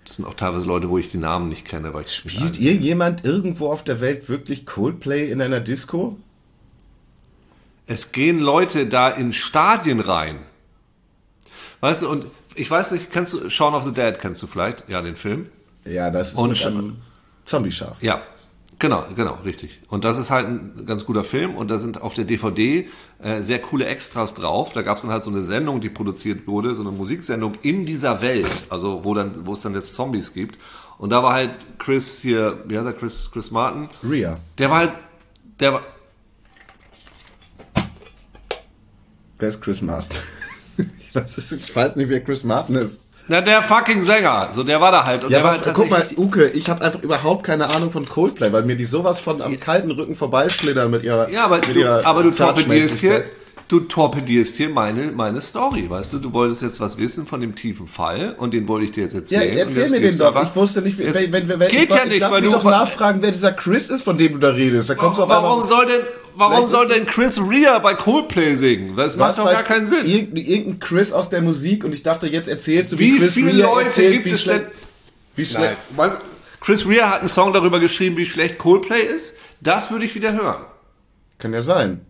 Das 0.05 0.17
sind 0.17 0.27
auch 0.27 0.35
teilweise 0.35 0.67
Leute, 0.67 0.89
wo 0.89 0.99
ich 0.99 1.09
die 1.09 1.19
Namen 1.19 1.49
nicht 1.49 1.65
kenne, 1.65 1.95
weil 1.95 2.03
ich 2.03 2.15
Spielt 2.15 2.61
irgendjemand 2.61 3.25
irgendwo 3.25 3.71
auf 3.71 3.85
der 3.85 4.01
Welt 4.01 4.29
wirklich 4.29 4.67
Coldplay 4.67 5.31
in 5.31 5.41
einer 5.41 5.61
Disco? 5.61 6.19
Es 7.87 8.13
gehen 8.13 8.41
Leute 8.41 8.87
da 8.87 9.11
in 9.11 9.33
Stadien 9.33 10.01
rein. 10.01 10.41
Weißt 11.81 12.03
du, 12.03 12.09
und 12.09 12.27
ich 12.55 12.71
weiß 12.71 12.93
nicht, 12.93 13.13
kennst 13.13 13.33
du 13.33 13.49
Shaun 13.51 13.75
of 13.75 13.85
the 13.85 13.93
Dead, 13.93 14.19
kennst 14.19 14.43
du 14.43 14.47
vielleicht? 14.47 14.89
Ja, 14.89 15.03
den 15.03 15.17
Film. 15.17 15.47
Ja, 15.85 16.11
das 16.11 16.31
ist 16.31 16.35
Und 16.37 16.51
mit 16.51 16.67
einem 16.67 16.97
Zombie-Schaf. 17.45 18.03
Ja, 18.03 18.23
genau, 18.81 19.05
genau, 19.15 19.35
richtig. 19.45 19.81
Und 19.89 20.05
das 20.05 20.19
ist 20.19 20.31
halt 20.31 20.49
ein 20.49 20.85
ganz 20.87 21.05
guter 21.05 21.23
Film 21.23 21.55
und 21.55 21.71
da 21.71 21.79
sind 21.79 22.03
auf 22.03 22.15
der 22.15 22.25
DVD 22.25 22.89
äh, 23.23 23.43
sehr 23.43 23.61
coole 23.61 23.87
Extras 23.87 24.35
drauf. 24.35 24.73
Da 24.73 24.83
gab 24.83 24.97
es 24.97 25.03
dann 25.03 25.13
halt 25.13 25.23
so 25.23 25.31
eine 25.31 25.45
Sendung, 25.45 25.81
die 25.81 25.91
produziert 25.91 26.49
wurde, 26.49 26.75
so 26.75 26.83
eine 26.83 26.91
Musiksendung 26.91 27.55
in 27.63 27.87
dieser 27.87 28.21
Welt, 28.21 28.51
also 28.71 29.05
wo 29.05 29.15
dann, 29.15 29.47
wo 29.47 29.53
es 29.53 29.61
dann 29.61 29.75
jetzt 29.75 29.95
Zombies 29.95 30.33
gibt. 30.33 30.59
Und 30.99 31.11
da 31.11 31.23
war 31.23 31.35
halt 31.35 31.53
Chris 31.79 32.21
hier, 32.21 32.65
wie 32.67 32.77
heißt 32.77 32.87
er, 32.87 32.93
Chris, 32.93 33.31
Chris 33.33 33.53
Martin, 33.53 33.89
Rhea. 34.03 34.37
der 34.59 34.71
war 34.71 34.79
halt, 34.79 34.93
der 35.61 35.75
war, 35.75 35.83
Wer 39.39 39.49
ist 39.49 39.63
Chris 39.63 39.81
Martin? 39.81 40.19
ich, 40.99 41.15
weiß, 41.15 41.53
ich 41.53 41.77
weiß 41.77 41.97
nicht, 41.97 42.11
wer 42.11 42.23
Chris 42.23 42.45
Martin 42.45 42.77
ist. 42.77 43.01
Na, 43.31 43.41
der 43.41 43.63
fucking 43.63 44.05
Sänger, 44.05 44.49
so 44.53 44.63
der 44.65 44.81
war 44.81 44.91
da 44.93 45.07
halt. 45.07 45.25
Und 45.25 45.31
Ja, 45.31 45.39
der 45.39 45.45
war 45.45 45.57
was, 45.59 45.65
halt 45.65 45.75
guck 45.77 45.89
mal, 45.89 46.05
Uke, 46.17 46.49
ich 46.49 46.69
habe 46.69 46.83
einfach 46.85 47.03
überhaupt 47.03 47.45
keine 47.45 47.71
Ahnung 47.71 47.91
von 47.91 48.07
Coldplay, 48.07 48.53
weil 48.53 48.65
mir 48.65 48.77
die 48.77 48.85
sowas 48.85 49.21
von 49.21 49.41
am 49.41 49.59
kalten 49.61 49.91
Rücken 49.93 50.15
vorbeischlittern 50.17 50.91
mit 50.91 51.05
ihrer 51.05 51.31
Ja, 51.31 51.45
aber 51.45 51.57
mit 51.57 51.69
du, 51.75 51.79
ihrer 51.81 52.05
aber 52.05 52.23
du 52.25 52.31
torpedierst 52.33 52.99
hier, 53.01 53.25
du 53.69 53.81
torpedierst 53.81 54.57
hier 54.57 54.69
meine, 54.69 55.13
meine 55.13 55.41
Story, 55.41 55.89
weißt 55.89 56.15
du? 56.15 56.19
Du 56.19 56.33
wolltest 56.33 56.63
jetzt 56.63 56.81
was 56.81 56.99
wissen 56.99 57.25
von 57.27 57.41
dem 57.41 57.55
tiefen 57.55 57.87
Fall 57.87 58.35
und 58.37 58.53
den 58.53 58.67
wollte 58.67 58.87
ich 58.87 58.91
dir 58.93 59.05
jetzt 59.05 59.13
Ja, 59.15 59.21
erzählen. 59.21 59.53
und 59.53 59.59
erzähl 59.59 59.91
mir 59.91 60.01
den 60.01 60.19
doch. 60.19 60.27
einfach- 60.35 60.43
Ich 60.51 60.57
wusste 60.57 60.83
nicht, 60.83 60.99
wenn, 60.99 61.15
wenn, 61.15 61.49
wenn, 61.49 61.61
wenn 61.61 61.71
Geht 61.71 61.85
ich, 61.85 61.91
ja 61.91 62.03
ich 62.03 62.09
nicht, 62.11 62.23
darf 62.23 62.33
weil 62.33 62.43
du- 62.43 62.51
doch 62.51 62.65
nachfragen, 62.65 63.23
wer 63.23 63.31
dieser 63.31 63.53
Chris 63.53 63.89
ist, 63.91 64.03
von 64.03 64.19
dem 64.19 64.33
du 64.33 64.39
da 64.39 64.49
redest. 64.49 64.91
Da 64.91 64.97
kommst 64.97 65.19
du 65.21 65.23
auf 65.23 65.31
einmal- 65.31 65.51
Warum 65.51 65.63
soll 65.65 65.87
denn, 65.87 66.01
warum 66.35 66.67
soll 66.69 66.89
denn 66.89 67.07
Chris 67.07 67.39
Rea 67.41 67.79
bei 67.79 67.95
Coldplay 67.95 68.55
singen? 68.57 68.97
Das 68.97 69.17
macht 69.17 69.39
doch 69.39 69.45
gar 69.45 69.63
keinen 69.63 69.89
Sinn. 69.89 70.05
Irgendein, 70.07 70.45
irgendein 70.45 70.81
Chris 70.81 71.13
aus 71.13 71.29
der 71.31 71.43
Musik 71.43 71.85
und 71.85 71.95
ich 71.95 72.03
dachte, 72.03 72.27
jetzt 72.27 72.49
erzählst 72.49 72.93
du, 72.93 72.99
wie, 72.99 73.15
Wie 73.15 73.19
Chris 73.19 73.35
viele 73.35 73.53
Rea 73.53 73.67
Leute 73.67 73.87
erzählt, 73.87 74.13
gibt 74.13 74.25
wie 74.27 74.31
es 74.31 74.43
schlecht, 74.43 74.61
denn? 74.65 74.71
wie 75.37 75.47
schlecht. 75.47 75.77
Weißt, 75.97 76.19
Chris 76.61 76.87
Rea 76.87 77.11
hat 77.11 77.21
einen 77.21 77.29
Song 77.29 77.53
darüber 77.53 77.81
geschrieben, 77.81 78.17
wie 78.17 78.27
schlecht 78.27 78.59
Coldplay 78.59 79.03
ist. 79.03 79.35
Das 79.61 79.91
würde 79.91 80.05
ich 80.05 80.15
wieder 80.15 80.33
hören. 80.33 80.63
Kann 81.39 81.53
ja 81.53 81.63
sein. 81.63 82.01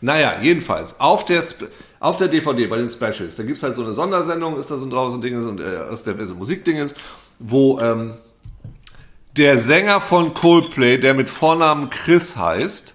Naja, 0.00 0.40
jedenfalls, 0.42 1.00
auf 1.00 1.24
der, 1.24 1.40
Sp- 1.42 1.66
auf 1.98 2.16
der 2.16 2.28
DVD 2.28 2.66
bei 2.66 2.76
den 2.76 2.88
Specials, 2.88 3.36
da 3.36 3.42
gibt's 3.42 3.62
halt 3.62 3.74
so 3.74 3.82
eine 3.82 3.92
Sondersendung, 3.92 4.58
ist 4.58 4.70
da 4.70 4.76
so 4.76 4.88
draus 4.88 5.14
und 5.14 5.22
Dinges 5.24 5.46
und 5.46 5.60
äh, 5.60 5.78
aus 5.90 6.04
der 6.04 6.14
so 6.26 6.34
Musikdingens, 6.34 6.94
wo 7.38 7.80
ähm, 7.80 8.14
der 9.36 9.58
Sänger 9.58 10.00
von 10.00 10.34
Coldplay, 10.34 10.98
der 10.98 11.14
mit 11.14 11.28
Vornamen 11.28 11.90
Chris 11.90 12.36
heißt, 12.36 12.93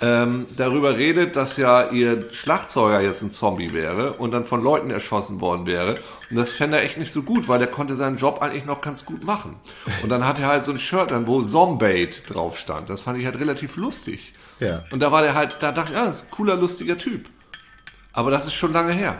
ähm, 0.00 0.46
darüber 0.56 0.96
redet, 0.96 1.36
dass 1.36 1.56
ja 1.56 1.88
ihr 1.90 2.32
Schlagzeuger 2.32 3.00
jetzt 3.00 3.22
ein 3.22 3.30
Zombie 3.30 3.72
wäre 3.72 4.14
und 4.14 4.32
dann 4.32 4.44
von 4.44 4.62
Leuten 4.62 4.90
erschossen 4.90 5.40
worden 5.40 5.66
wäre. 5.66 5.94
Und 6.30 6.36
das 6.36 6.50
fände 6.50 6.76
er 6.76 6.82
echt 6.82 6.98
nicht 6.98 7.12
so 7.12 7.22
gut, 7.22 7.48
weil 7.48 7.58
der 7.58 7.68
konnte 7.68 7.96
seinen 7.96 8.18
Job 8.18 8.42
eigentlich 8.42 8.66
noch 8.66 8.82
ganz 8.82 9.06
gut 9.06 9.24
machen. 9.24 9.56
Und 10.02 10.10
dann 10.10 10.26
hat 10.26 10.38
er 10.38 10.48
halt 10.48 10.64
so 10.64 10.72
ein 10.72 10.78
Shirt 10.78 11.12
an, 11.12 11.26
wo 11.26 11.40
Zombate 11.40 12.22
drauf 12.28 12.58
stand. 12.58 12.90
Das 12.90 13.00
fand 13.00 13.18
ich 13.18 13.24
halt 13.24 13.38
relativ 13.38 13.76
lustig. 13.76 14.34
Ja. 14.60 14.84
Und 14.90 15.00
da 15.00 15.12
war 15.12 15.22
der 15.22 15.34
halt, 15.34 15.56
da 15.60 15.72
dachte 15.72 15.92
ich, 15.92 15.98
ja, 15.98 16.06
das 16.06 16.16
ist 16.16 16.24
ein 16.24 16.30
cooler, 16.30 16.56
lustiger 16.56 16.98
Typ. 16.98 17.30
Aber 18.12 18.30
das 18.30 18.46
ist 18.46 18.54
schon 18.54 18.72
lange 18.72 18.92
her. 18.92 19.18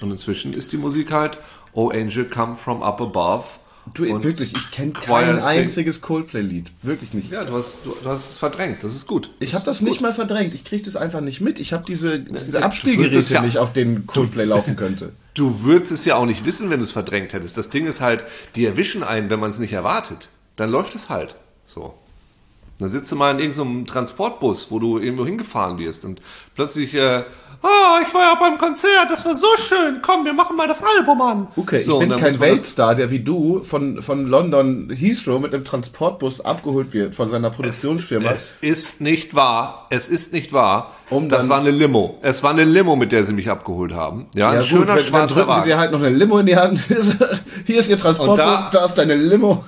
Und 0.00 0.10
inzwischen 0.10 0.52
ist 0.52 0.72
die 0.72 0.76
Musik 0.76 1.12
halt 1.12 1.38
Oh 1.72 1.90
Angel 1.90 2.24
Come 2.24 2.56
From 2.56 2.82
Up 2.82 3.00
Above. 3.00 3.44
Du, 3.94 4.04
und 4.04 4.24
wirklich, 4.24 4.52
ich 4.54 4.72
kenne 4.72 4.92
kein 4.92 5.38
einziges 5.38 6.00
Coldplay-Lied. 6.00 6.70
Wirklich 6.82 7.14
nicht. 7.14 7.30
Ja, 7.30 7.44
du 7.44 7.54
hast, 7.54 7.84
du, 7.84 7.96
du 8.02 8.08
hast 8.08 8.32
es 8.32 8.38
verdrängt, 8.38 8.82
das 8.82 8.94
ist 8.94 9.06
gut. 9.06 9.30
Ich 9.38 9.54
habe 9.54 9.64
das 9.64 9.78
gut. 9.78 9.88
nicht 9.88 10.00
mal 10.00 10.12
verdrängt. 10.12 10.54
Ich 10.54 10.64
kriege 10.64 10.82
das 10.82 10.96
einfach 10.96 11.20
nicht 11.20 11.40
mit. 11.40 11.58
Ich 11.60 11.72
habe 11.72 11.84
diese, 11.86 12.20
diese 12.20 12.52
du 12.52 12.62
Abspielgeräte 12.62 13.34
ja- 13.34 13.42
nicht, 13.42 13.58
auf 13.58 13.72
denen 13.72 14.06
Coldplay 14.06 14.44
laufen 14.44 14.76
könnte. 14.76 15.12
Du 15.36 15.62
würdest 15.64 15.92
es 15.92 16.06
ja 16.06 16.16
auch 16.16 16.24
nicht 16.24 16.46
wissen, 16.46 16.70
wenn 16.70 16.78
du 16.78 16.84
es 16.84 16.92
verdrängt 16.92 17.34
hättest. 17.34 17.58
Das 17.58 17.68
Ding 17.68 17.86
ist 17.86 18.00
halt, 18.00 18.24
die 18.54 18.64
erwischen 18.64 19.02
einen, 19.02 19.28
wenn 19.28 19.38
man 19.38 19.50
es 19.50 19.58
nicht 19.58 19.74
erwartet. 19.74 20.30
Dann 20.56 20.70
läuft 20.70 20.94
es 20.94 21.10
halt. 21.10 21.36
So. 21.66 21.92
Dann 22.78 22.90
sitzt 22.90 23.10
du 23.10 23.16
mal 23.16 23.30
in 23.32 23.38
irgendeinem 23.38 23.86
Transportbus, 23.86 24.66
wo 24.70 24.78
du 24.78 24.98
irgendwo 24.98 25.24
hingefahren 25.24 25.78
wirst 25.78 26.04
und 26.04 26.20
plötzlich, 26.54 26.92
äh, 26.94 27.24
ah, 27.62 28.00
ich 28.06 28.12
war 28.12 28.20
ja 28.22 28.34
beim 28.38 28.58
Konzert, 28.58 29.06
das 29.08 29.24
war 29.24 29.34
so 29.34 29.46
schön, 29.56 30.00
komm, 30.02 30.26
wir 30.26 30.34
machen 30.34 30.56
mal 30.56 30.68
das 30.68 30.82
Album 30.98 31.22
an. 31.22 31.48
Okay, 31.56 31.80
so, 31.80 31.94
ich 31.94 32.00
bin 32.00 32.10
dann 32.10 32.20
kein 32.20 32.38
Weltstar, 32.38 32.94
der 32.94 33.10
wie 33.10 33.20
du 33.20 33.62
von, 33.64 34.02
von 34.02 34.26
London 34.26 34.90
Heathrow 34.94 35.40
mit 35.40 35.54
einem 35.54 35.64
Transportbus 35.64 36.42
abgeholt 36.42 36.92
wird 36.92 37.14
von 37.14 37.30
seiner 37.30 37.48
Produktionsfirma. 37.48 38.28
Es 38.30 38.58
ist 38.60 39.00
nicht 39.00 39.34
wahr. 39.34 39.86
Es 39.88 40.10
ist 40.10 40.34
nicht 40.34 40.52
wahr. 40.52 40.92
Um 41.08 41.30
das 41.30 41.40
dann- 41.42 41.48
war 41.48 41.58
eine 41.60 41.70
Limo. 41.70 42.18
Es 42.20 42.42
war 42.42 42.50
eine 42.50 42.64
Limo, 42.64 42.94
mit 42.94 43.10
der 43.10 43.24
sie 43.24 43.32
mich 43.32 43.48
abgeholt 43.48 43.94
haben. 43.94 44.26
Ja, 44.34 44.50
ein 44.50 44.56
ja 44.56 44.62
schöner 44.62 44.80
gut, 44.80 44.88
wenn, 44.88 44.96
dann 44.96 45.04
schwarzer 45.06 45.34
drücken 45.34 45.46
sie 45.46 45.56
Wagen. 45.56 45.64
dir 45.68 45.78
halt 45.78 45.92
noch 45.92 46.00
eine 46.02 46.10
Limo 46.14 46.38
in 46.40 46.46
die 46.46 46.56
Hand. 46.56 46.78
Hier 47.66 47.78
ist 47.78 47.88
ihr 47.88 47.96
Transportbus, 47.96 48.36
da- 48.36 48.68
da, 48.70 48.84
ist 48.84 48.94
deine 48.98 49.14
Limo. 49.14 49.64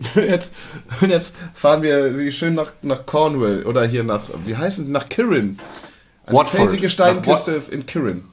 Jetzt, 0.14 0.54
jetzt 1.06 1.34
fahren 1.52 1.82
wir 1.82 2.32
schön 2.32 2.54
nach, 2.54 2.72
nach 2.80 3.04
Cornwall 3.04 3.64
oder 3.64 3.86
hier 3.86 4.02
nach, 4.02 4.22
wie 4.46 4.56
heißen 4.56 4.86
sie, 4.86 4.92
nach 4.92 5.08
Kirin. 5.10 5.58
Eine 6.24 6.38
Watford. 6.38 6.56
felsige 6.56 6.88
Steinküste 6.88 7.62
in 7.70 7.84
Kirin. 7.84 8.24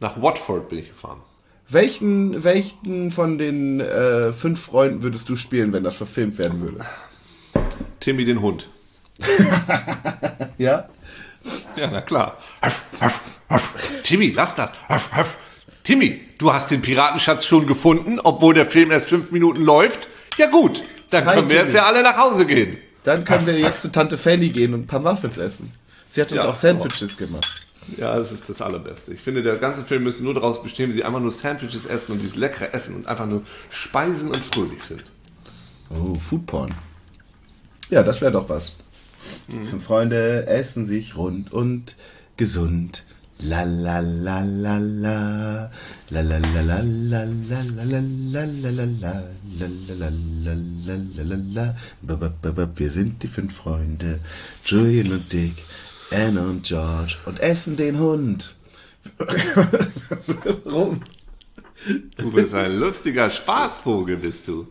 Nach 0.00 0.20
Watford 0.20 0.68
bin 0.68 0.80
ich 0.80 0.88
gefahren. 0.88 1.20
Welchen, 1.68 2.44
welchen 2.44 3.10
von 3.12 3.38
den 3.38 3.80
äh, 3.80 4.32
fünf 4.32 4.60
Freunden 4.60 5.02
würdest 5.02 5.28
du 5.28 5.36
spielen, 5.36 5.72
wenn 5.72 5.84
das 5.84 5.96
verfilmt 5.96 6.38
werden 6.38 6.60
würde? 6.60 6.84
Timmy 8.00 8.24
den 8.24 8.40
Hund. 8.40 8.68
Ja? 10.58 10.88
Ja, 11.76 11.90
na 11.92 12.00
klar. 12.00 12.38
Timmy, 14.04 14.30
lass 14.30 14.54
das. 14.54 14.72
Timmy, 15.84 16.20
du 16.38 16.52
hast 16.52 16.70
den 16.70 16.80
Piratenschatz 16.80 17.44
schon 17.44 17.66
gefunden, 17.66 18.18
obwohl 18.20 18.54
der 18.54 18.64
Film 18.64 18.90
erst 18.90 19.08
fünf 19.08 19.32
Minuten 19.32 19.62
läuft. 19.62 20.08
Ja 20.38 20.46
gut, 20.46 20.82
dann 21.10 21.24
Hi, 21.26 21.34
können 21.36 21.48
wir 21.48 21.56
jetzt 21.56 21.74
ja 21.74 21.86
alle 21.86 22.02
nach 22.02 22.16
Hause 22.16 22.46
gehen. 22.46 22.76
Dann 23.04 23.24
können 23.24 23.46
wir 23.46 23.58
jetzt 23.58 23.82
zu 23.82 23.92
Tante 23.92 24.18
Fanny 24.18 24.48
gehen 24.48 24.74
und 24.74 24.80
ein 24.82 24.86
paar 24.86 25.00
Muffins 25.00 25.38
essen. 25.38 25.70
Sie 26.10 26.20
hat 26.20 26.32
uns 26.32 26.42
Ja. 26.42 26.48
auch 26.48 26.54
Sandwiches 26.54 27.16
gemacht. 27.16 27.66
Ja, 27.96 28.16
das 28.16 28.32
ist 28.32 28.48
das 28.48 28.60
Allerbeste. 28.60 29.14
Ich 29.14 29.20
finde, 29.20 29.42
der 29.42 29.56
ganze 29.58 29.84
Film 29.84 30.02
müsste 30.02 30.24
nur 30.24 30.34
daraus 30.34 30.60
bestehen, 30.62 30.90
wie 30.90 30.94
sie 30.94 31.04
einfach 31.04 31.20
nur 31.20 31.30
Sandwiches 31.30 31.86
essen 31.86 32.12
und 32.12 32.18
dieses 32.22 32.34
leckere 32.36 32.74
Essen 32.74 32.96
und 32.96 33.06
einfach 33.06 33.26
nur 33.26 33.42
speisen 33.70 34.28
und 34.28 34.38
fröhlich 34.38 34.82
sind. 34.82 35.04
Oh, 35.90 36.16
Foodporn. 36.16 36.74
Ja, 37.90 38.02
das 38.02 38.20
wäre 38.20 38.32
doch 38.32 38.48
was. 38.48 38.72
Fünf 39.48 39.84
Freunde 39.84 40.46
essen 40.48 40.84
sich 40.84 41.16
rund 41.16 41.52
und 41.52 41.94
gesund. 42.36 43.04
La 43.38 43.62
la 43.62 44.00
la 44.00 44.40
la 44.40 44.78
la 44.78 45.70
la 46.10 46.20
la 46.22 46.38
la 46.38 46.38
la 46.38 46.80
la 46.80 46.80
la 46.82 47.24
la 47.24 48.00
la 48.00 48.44
la 48.44 48.70
la 48.70 48.84
la 49.00 49.22
wir 52.74 52.90
sind 52.90 53.22
die 53.22 53.28
fünf 53.28 53.56
Freunde, 53.56 54.20
Julian 54.64 55.12
und 55.12 55.32
Dick, 55.32 55.64
Anna 56.10 56.42
und 56.42 56.64
George 56.64 57.16
und 57.24 57.40
essen 57.40 57.76
den 57.76 57.98
Hund. 57.98 58.54
Rum. 60.66 61.00
Du 62.16 62.32
bist 62.32 62.54
ein 62.54 62.76
lustiger 62.76 63.30
Spaßvogel, 63.30 64.16
bist 64.16 64.48
du. 64.48 64.66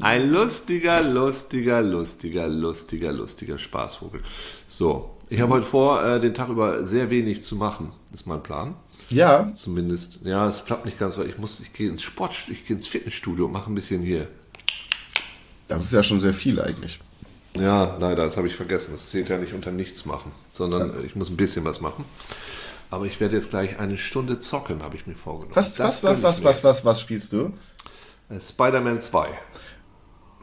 Ein 0.00 0.30
lustiger, 0.30 1.02
lustiger, 1.02 1.80
lustiger, 1.80 2.46
lustiger, 2.48 3.12
lustiger 3.12 3.58
Spaßvogel. 3.58 4.20
So, 4.68 5.16
ich 5.28 5.40
habe 5.40 5.54
heute 5.54 5.66
vor, 5.66 6.04
äh, 6.04 6.20
den 6.20 6.34
Tag 6.34 6.48
über 6.50 6.86
sehr 6.86 7.10
wenig 7.10 7.42
zu 7.42 7.56
machen, 7.56 7.92
ist 8.12 8.26
mein 8.26 8.42
Plan. 8.42 8.76
Ja, 9.08 9.52
Zumindest, 9.54 10.20
ja, 10.24 10.46
es 10.46 10.64
klappt 10.64 10.84
nicht 10.84 10.98
ganz, 10.98 11.16
weil 11.16 11.28
ich 11.28 11.38
muss, 11.38 11.60
ich 11.60 11.72
gehe 11.72 11.88
ins 11.88 12.02
Sport, 12.02 12.48
ich 12.50 12.66
gehe 12.66 12.76
ins 12.76 12.88
Fitnessstudio 12.88 13.46
und 13.46 13.52
mache 13.52 13.70
ein 13.70 13.74
bisschen 13.74 14.02
hier. 14.02 14.28
das 15.68 15.84
ist 15.84 15.92
ja 15.92 16.02
schon 16.02 16.20
sehr 16.20 16.34
viel 16.34 16.60
eigentlich. 16.60 17.00
Ja, 17.54 17.96
leider, 17.98 18.24
das 18.24 18.36
habe 18.36 18.48
ich 18.48 18.56
vergessen. 18.56 18.92
Das 18.92 19.08
zählt 19.08 19.28
ja 19.28 19.38
nicht 19.38 19.54
unter 19.54 19.70
nichts 19.70 20.04
machen, 20.06 20.32
sondern 20.52 21.02
äh, 21.02 21.06
ich 21.06 21.16
muss 21.16 21.30
ein 21.30 21.36
bisschen 21.36 21.64
was 21.64 21.80
machen. 21.80 22.04
Aber 22.90 23.06
ich 23.06 23.18
werde 23.18 23.34
jetzt 23.34 23.50
gleich 23.50 23.78
eine 23.78 23.96
Stunde 23.96 24.38
zocken, 24.38 24.82
habe 24.82 24.96
ich 24.96 25.06
mir 25.06 25.14
vorgenommen. 25.14 25.56
Was, 25.56 25.74
Das 25.74 26.02
was, 26.02 26.22
was, 26.22 26.22
was, 26.22 26.44
was, 26.44 26.64
was, 26.64 26.84
was 26.84 27.00
spielst 27.00 27.32
du? 27.32 27.52
Äh, 28.28 28.40
Spider-Man 28.40 29.00
2. 29.00 29.28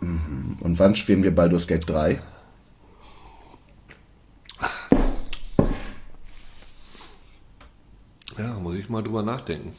Und 0.02 0.80
wann 0.80 0.95
spielen 0.95 1.23
wir 1.23 1.34
Baldur's 1.34 1.67
Gate 1.67 1.89
3? 1.89 2.21
Ja, 8.38 8.54
muss 8.60 8.76
ich 8.76 8.89
mal 8.89 9.04
drüber 9.04 9.22
nachdenken. 9.24 9.74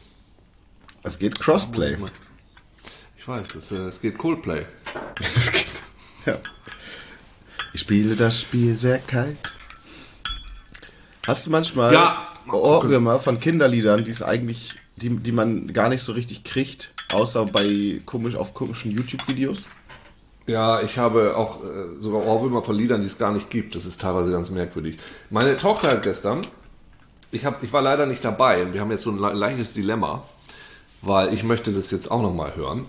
Es 1.03 1.19
geht 1.19 1.39
Crossplay. 1.41 1.97
Ich 3.19 3.27
weiß, 3.29 3.55
es, 3.55 3.73
äh, 3.73 3.77
es 3.87 4.01
geht 4.01 4.19
Coldplay. 4.19 4.65
Es 5.37 5.51
geht, 5.53 5.67
ja. 6.27 6.39
Ich 7.73 7.81
spiele 7.81 8.17
das 8.17 8.41
Spiel 8.41 8.77
sehr 8.77 8.99
kalt. 8.99 9.37
Hast 11.27 11.47
du 11.47 11.51
manchmal 11.51 11.93
Ja. 11.93 12.29
Ohrwürmer 12.51 13.19
von 13.19 13.41
Kinderliedern, 13.41 14.05
die 14.05 14.11
es 14.11 14.23
eigentlich, 14.23 14.75
die, 14.97 15.09
die 15.17 15.33
man 15.33 15.73
gar 15.73 15.89
nicht 15.89 16.03
so 16.03 16.13
richtig 16.13 16.45
kriegt, 16.45 16.93
außer 17.13 17.47
bei 17.47 18.01
komisch 18.05 18.35
auf 18.37 18.53
komischen 18.55 18.91
YouTube-Videos? 18.91 19.67
Ja, 20.47 20.83
ich 20.83 20.99
habe 20.99 21.37
auch 21.37 21.65
äh, 21.65 22.01
sogar 22.01 22.25
Ohrwürmer 22.27 22.63
von 22.63 22.77
Liedern, 22.77 23.01
die 23.01 23.07
es 23.07 23.17
gar 23.17 23.33
nicht 23.33 23.49
gibt. 23.49 23.75
Das 23.75 23.87
ist 23.87 24.01
teilweise 24.03 24.31
ganz 24.33 24.51
merkwürdig. 24.51 24.99
Meine 25.31 25.57
Tochter 25.57 25.93
hat 25.93 26.03
gestern, 26.03 26.47
ich, 27.35 27.45
hab, 27.45 27.63
ich 27.63 27.73
war 27.73 27.83
leider 27.83 28.07
nicht 28.07 28.25
dabei 28.25 28.63
und 28.63 28.73
wir 28.75 28.81
haben 28.81 28.91
jetzt 28.91 29.03
so 29.03 29.11
ein 29.11 29.19
le- 29.19 29.33
leichtes 29.33 29.75
Dilemma, 29.75 30.23
weil 31.03 31.33
ich 31.35 31.45
möchte 31.45 31.73
das 31.73 31.91
jetzt 31.91 32.11
auch 32.11 32.23
nochmal 32.23 32.57
hören. 32.57 32.87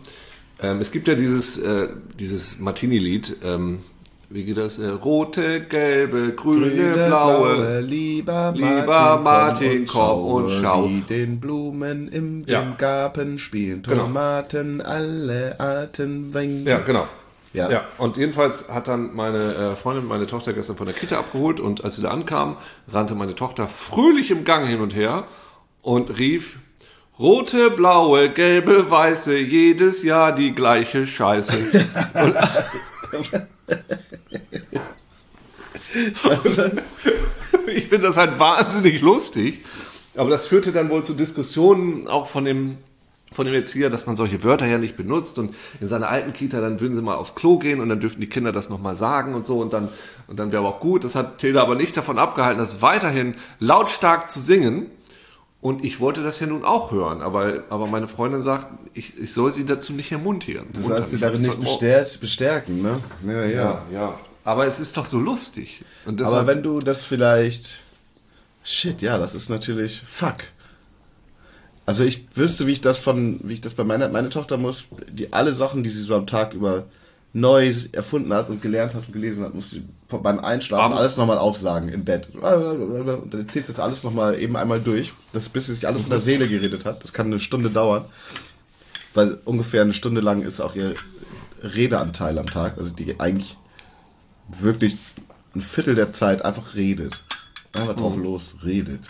Ähm, 0.61 0.79
es 0.79 0.91
gibt 0.91 1.07
ja 1.07 1.15
dieses, 1.15 1.57
äh, 1.57 1.89
dieses 2.19 2.59
Martini-Lied, 2.59 3.37
ähm, 3.43 3.79
wie 4.29 4.43
geht 4.43 4.57
das? 4.57 4.79
Äh, 4.79 4.87
rote, 4.89 5.61
gelbe, 5.61 6.33
grüne, 6.33 6.93
blaue. 7.07 7.81
lieber 7.81 8.53
Lieber 8.55 9.19
Martin, 9.21 9.85
komm 9.85 10.23
und 10.25 10.49
schau. 10.49 10.89
Wie 10.89 11.01
den 11.01 11.39
Blumen 11.39 12.07
im 12.07 12.41
Ja. 12.47 12.73
Garten 12.77 13.37
spielen 13.37 13.83
Genau. 13.83 14.03
Tomaten 14.05 14.81
alle 14.81 15.59
Arten 15.59 16.33
Wein. 16.33 16.65
Ja, 16.65 16.79
genau. 16.79 17.05
Ja. 17.55 17.71
Ja, 17.71 17.85
und 17.97 18.17
jedenfalls 18.17 18.69
hat 18.69 18.89
dann 18.89 19.15
meine 19.15 19.37
äh, 19.37 19.75
Freundin 19.77 20.05
meine 20.07 20.27
Tochter 20.27 20.51
gestern 20.51 20.75
von 20.75 20.87
der 20.87 20.95
Kita 20.95 21.17
abgeholt 21.17 21.61
und 21.61 21.85
als 21.85 21.95
sie 21.95 22.01
da 22.01 22.09
ankam, 22.11 22.57
rannte 22.91 23.15
meine 23.15 23.33
Tochter 23.33 23.69
fröhlich 23.69 24.29
im 24.29 24.43
Gang 24.43 24.67
hin 24.67 24.81
und 24.81 24.93
her 24.93 25.25
und 25.81 26.17
rief, 26.17 26.59
rote, 27.17 27.69
blaue, 27.71 28.29
gelbe, 28.29 28.91
weiße, 28.91 29.37
jedes 29.37 30.03
Jahr 30.03 30.33
die 30.33 30.53
gleiche 30.53 31.07
Scheiße. 31.07 31.55
und, 32.13 32.35
ich 37.67 37.87
finde 37.87 38.07
das 38.07 38.17
halt 38.17 38.37
wahnsinnig 38.37 38.99
lustig, 38.99 39.63
aber 40.17 40.29
das 40.29 40.47
führte 40.47 40.73
dann 40.73 40.89
wohl 40.89 41.05
zu 41.05 41.13
Diskussionen 41.13 42.09
auch 42.09 42.27
von 42.27 42.43
dem 42.43 42.79
von 43.35 43.45
dem 43.45 43.53
Erzieher, 43.53 43.89
dass 43.89 44.05
man 44.05 44.15
solche 44.15 44.43
Wörter 44.43 44.65
ja 44.65 44.77
nicht 44.77 44.95
benutzt 44.97 45.37
und 45.37 45.53
in 45.81 45.87
seiner 45.87 46.09
alten 46.09 46.33
Kita, 46.33 46.61
dann 46.61 46.79
würden 46.79 46.95
sie 46.95 47.01
mal 47.01 47.15
auf 47.15 47.35
Klo 47.35 47.59
gehen 47.59 47.81
und 47.81 47.89
dann 47.89 47.99
dürften 47.99 48.21
die 48.21 48.27
Kinder 48.27 48.51
das 48.51 48.69
nochmal 48.69 48.95
sagen 48.95 49.35
und 49.35 49.45
so 49.45 49.59
und 49.59 49.73
dann, 49.73 49.89
und 50.27 50.39
dann 50.39 50.51
wäre 50.51 50.65
aber 50.65 50.75
auch 50.75 50.79
gut. 50.79 51.03
Das 51.03 51.15
hat 51.15 51.37
Tilda 51.37 51.61
aber 51.61 51.75
nicht 51.75 51.95
davon 51.97 52.17
abgehalten, 52.17 52.59
das 52.59 52.81
weiterhin 52.81 53.35
lautstark 53.59 54.29
zu 54.29 54.39
singen. 54.39 54.87
Und 55.61 55.83
ich 55.83 55.99
wollte 55.99 56.21
das 56.21 56.39
ja 56.39 56.45
nun 56.45 56.63
auch 56.63 56.91
hören, 56.91 57.23
aber, 57.23 57.63
aber 57.69 57.87
meine 57.87 58.07
Freundin 58.07 58.43
sagt, 58.43 58.67
ich, 58.93 59.19
ich 59.19 59.33
soll 59.33 59.51
sie 59.51 59.65
dazu 59.65 59.93
nicht 59.93 60.11
ermuntigen. 60.11 60.67
Du 60.73 60.83
sollst 60.83 61.09
sie 61.09 61.17
darin 61.17 61.41
nicht 61.41 61.59
bestärkt, 61.59 62.19
bestärken, 62.21 62.83
ne? 62.83 62.99
Ja, 63.25 63.45
ja. 63.45 63.47
Ja, 63.47 63.81
ja. 63.91 64.19
Aber 64.43 64.67
es 64.67 64.79
ist 64.79 64.95
doch 64.95 65.07
so 65.07 65.19
lustig. 65.19 65.83
Aber 66.05 66.45
wenn 66.45 66.61
du 66.61 66.77
das 66.77 67.03
vielleicht. 67.03 67.79
Shit, 68.63 69.01
ja, 69.01 69.17
das 69.17 69.33
ist 69.33 69.49
natürlich. 69.49 70.03
Fuck. 70.07 70.43
Also 71.85 72.03
ich 72.03 72.25
wüsste, 72.35 72.65
wie 72.67 72.71
ich 72.71 72.81
das 72.81 72.97
von, 72.97 73.39
wie 73.43 73.53
ich 73.53 73.61
das 73.61 73.75
bei 73.75 73.83
meiner, 73.83 74.09
meine 74.09 74.29
Tochter 74.29 74.57
muss, 74.57 74.87
die 75.09 75.33
alle 75.33 75.53
Sachen, 75.53 75.83
die 75.83 75.89
sie 75.89 76.01
so 76.01 76.15
am 76.15 76.25
Tag 76.27 76.53
über 76.53 76.85
neu 77.33 77.73
erfunden 77.91 78.33
hat 78.33 78.49
und 78.49 78.61
gelernt 78.61 78.93
hat 78.93 79.07
und 79.07 79.13
gelesen 79.13 79.43
hat, 79.43 79.53
muss 79.53 79.69
sie 79.69 79.83
beim 80.09 80.39
Einschlafen 80.39 80.85
Aber- 80.93 80.99
alles 80.99 81.17
nochmal 81.17 81.37
aufsagen 81.37 81.89
im 81.89 82.05
Bett. 82.05 82.29
Und 82.33 82.41
dann 82.41 83.41
erzählst 83.41 83.69
du 83.69 83.73
das 83.73 83.79
alles 83.79 84.03
nochmal 84.03 84.39
eben 84.39 84.55
einmal 84.55 84.79
durch, 84.79 85.11
das, 85.33 85.49
bis 85.49 85.65
sie 85.67 85.73
sich 85.73 85.85
alles 85.85 86.01
von 86.01 86.09
der 86.09 86.21
Seele 86.21 86.47
geredet 86.47 86.85
hat. 86.85 87.03
Das 87.03 87.11
kann 87.13 87.27
eine 87.27 87.39
Stunde 87.41 87.69
dauern. 87.69 88.05
Weil 89.13 89.37
ungefähr 89.45 89.81
eine 89.81 89.93
Stunde 89.93 90.21
lang 90.21 90.41
ist 90.43 90.59
auch 90.61 90.75
ihr 90.75 90.93
Redeanteil 91.61 92.37
am 92.37 92.45
Tag, 92.47 92.77
also 92.77 92.93
die 92.93 93.19
eigentlich 93.19 93.57
wirklich 94.47 94.97
ein 95.55 95.61
Viertel 95.61 95.95
der 95.95 96.13
Zeit 96.13 96.43
einfach 96.43 96.75
redet. 96.75 97.23
Einfach 97.75 97.95
drauf 97.95 98.15
los 98.15 98.57
redet. 98.63 99.01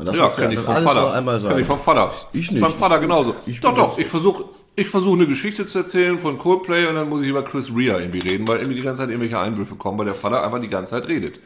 Und 0.00 0.06
das 0.06 0.16
ja, 0.16 0.28
kenne 0.28 0.54
ich 0.54 0.60
dann 0.64 0.74
vom 0.76 0.84
Vater. 0.84 1.12
einmal 1.14 1.38
sagen. 1.40 1.54
Kenn 1.54 1.60
ich 1.62 1.66
vom 1.66 1.78
Vater. 1.78 2.12
Ich 2.32 2.50
nicht. 2.50 2.60
Beim 2.60 2.74
Vater 2.74 2.98
genauso. 2.98 3.36
Ich 3.46 3.60
doch, 3.60 3.74
doch. 3.74 3.98
Ich 3.98 4.08
versuche 4.08 4.44
ich 4.76 4.88
versuch 4.88 5.14
eine 5.14 5.26
Geschichte 5.26 5.66
zu 5.66 5.78
erzählen 5.78 6.18
von 6.18 6.38
Coldplay 6.38 6.86
und 6.86 6.94
dann 6.94 7.08
muss 7.08 7.20
ich 7.22 7.28
über 7.28 7.42
Chris 7.42 7.70
Rea 7.74 7.98
irgendwie 7.98 8.20
reden, 8.26 8.48
weil 8.48 8.58
irgendwie 8.58 8.76
die 8.76 8.82
ganze 8.84 9.00
Zeit 9.02 9.10
irgendwelche 9.10 9.38
Einwürfe 9.38 9.74
kommen, 9.74 9.98
weil 9.98 10.06
der 10.06 10.14
Vater 10.14 10.42
einfach 10.42 10.60
die 10.60 10.68
ganze 10.68 10.90
Zeit 10.92 11.06
redet. 11.08 11.40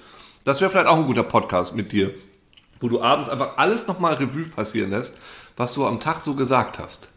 Das 0.44 0.60
wäre 0.60 0.70
vielleicht 0.70 0.86
auch 0.86 0.96
ein 0.98 1.06
guter 1.06 1.22
Podcast 1.24 1.74
mit 1.74 1.90
dir, 1.92 2.10
wo 2.80 2.88
du 2.88 3.02
abends 3.02 3.28
einfach 3.28 3.56
alles 3.56 3.88
nochmal 3.88 4.14
Revue 4.14 4.44
passieren 4.44 4.90
lässt, 4.90 5.18
was 5.56 5.72
du 5.74 5.86
am 5.86 5.98
Tag 6.00 6.20
so 6.20 6.34
gesagt 6.36 6.78
hast, 6.78 7.08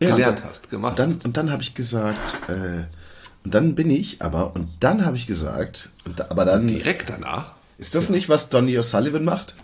Ja, 0.00 0.16
gelernt 0.16 0.38
dann- 0.40 0.48
hast, 0.48 0.70
gemacht 0.70 0.92
Und 0.92 0.98
dann, 0.98 1.10
hast. 1.10 1.24
und 1.26 1.36
dann 1.36 1.52
habe 1.52 1.62
ich 1.62 1.74
gesagt, 1.74 2.38
äh, 2.48 2.84
und 3.44 3.54
dann 3.54 3.74
bin 3.76 3.90
ich 3.90 4.22
aber, 4.22 4.54
und 4.56 4.68
dann 4.80 5.04
habe 5.06 5.16
ich 5.16 5.26
gesagt, 5.28 5.90
da, 6.16 6.26
aber 6.30 6.44
dann, 6.46 6.66
Direkt 6.66 7.10
danach. 7.10 7.52
ist 7.78 7.94
das 7.94 8.08
nicht, 8.08 8.28
was 8.28 8.48
Donny 8.48 8.76
O'Sullivan 8.78 9.20
macht? 9.22 9.54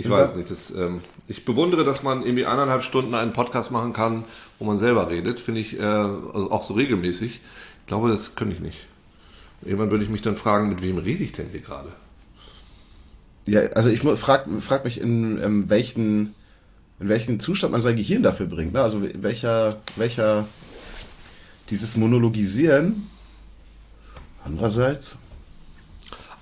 Ich 0.00 0.06
Und 0.06 0.12
weiß 0.12 0.36
nicht. 0.36 0.50
Das, 0.50 0.70
ähm, 0.74 1.02
ich 1.28 1.44
bewundere, 1.44 1.84
dass 1.84 2.02
man 2.02 2.22
irgendwie 2.22 2.46
eineinhalb 2.46 2.82
Stunden 2.84 3.14
einen 3.14 3.34
Podcast 3.34 3.70
machen 3.70 3.92
kann, 3.92 4.24
wo 4.58 4.64
man 4.64 4.78
selber 4.78 5.10
redet. 5.10 5.40
Finde 5.40 5.60
ich 5.60 5.78
äh, 5.78 5.82
also 5.82 6.50
auch 6.50 6.62
so 6.62 6.72
regelmäßig. 6.74 7.40
Ich 7.80 7.86
glaube, 7.86 8.08
das 8.08 8.34
könnte 8.34 8.54
ich 8.54 8.60
nicht. 8.60 8.78
Irgendwann 9.62 9.90
würde 9.90 10.04
ich 10.04 10.10
mich 10.10 10.22
dann 10.22 10.36
fragen, 10.36 10.70
mit 10.70 10.80
wem 10.80 10.96
rede 10.96 11.22
ich 11.22 11.32
denn 11.32 11.48
hier 11.50 11.60
gerade? 11.60 11.92
Ja, 13.44 13.60
also 13.74 13.90
ich 13.90 14.02
mu- 14.02 14.16
frag, 14.16 14.46
frag 14.60 14.84
mich, 14.86 15.00
in 15.00 15.38
ähm, 15.42 15.68
welchen, 15.68 16.34
in 16.98 17.08
welchen 17.08 17.40
Zustand 17.40 17.72
man 17.72 17.82
sein 17.82 17.96
Gehirn 17.96 18.22
dafür 18.22 18.46
bringt. 18.46 18.72
Ne? 18.72 18.80
Also 18.80 19.02
welcher, 19.02 19.80
welcher, 19.96 20.46
dieses 21.68 21.96
Monologisieren. 21.96 23.06
Andererseits, 24.46 25.18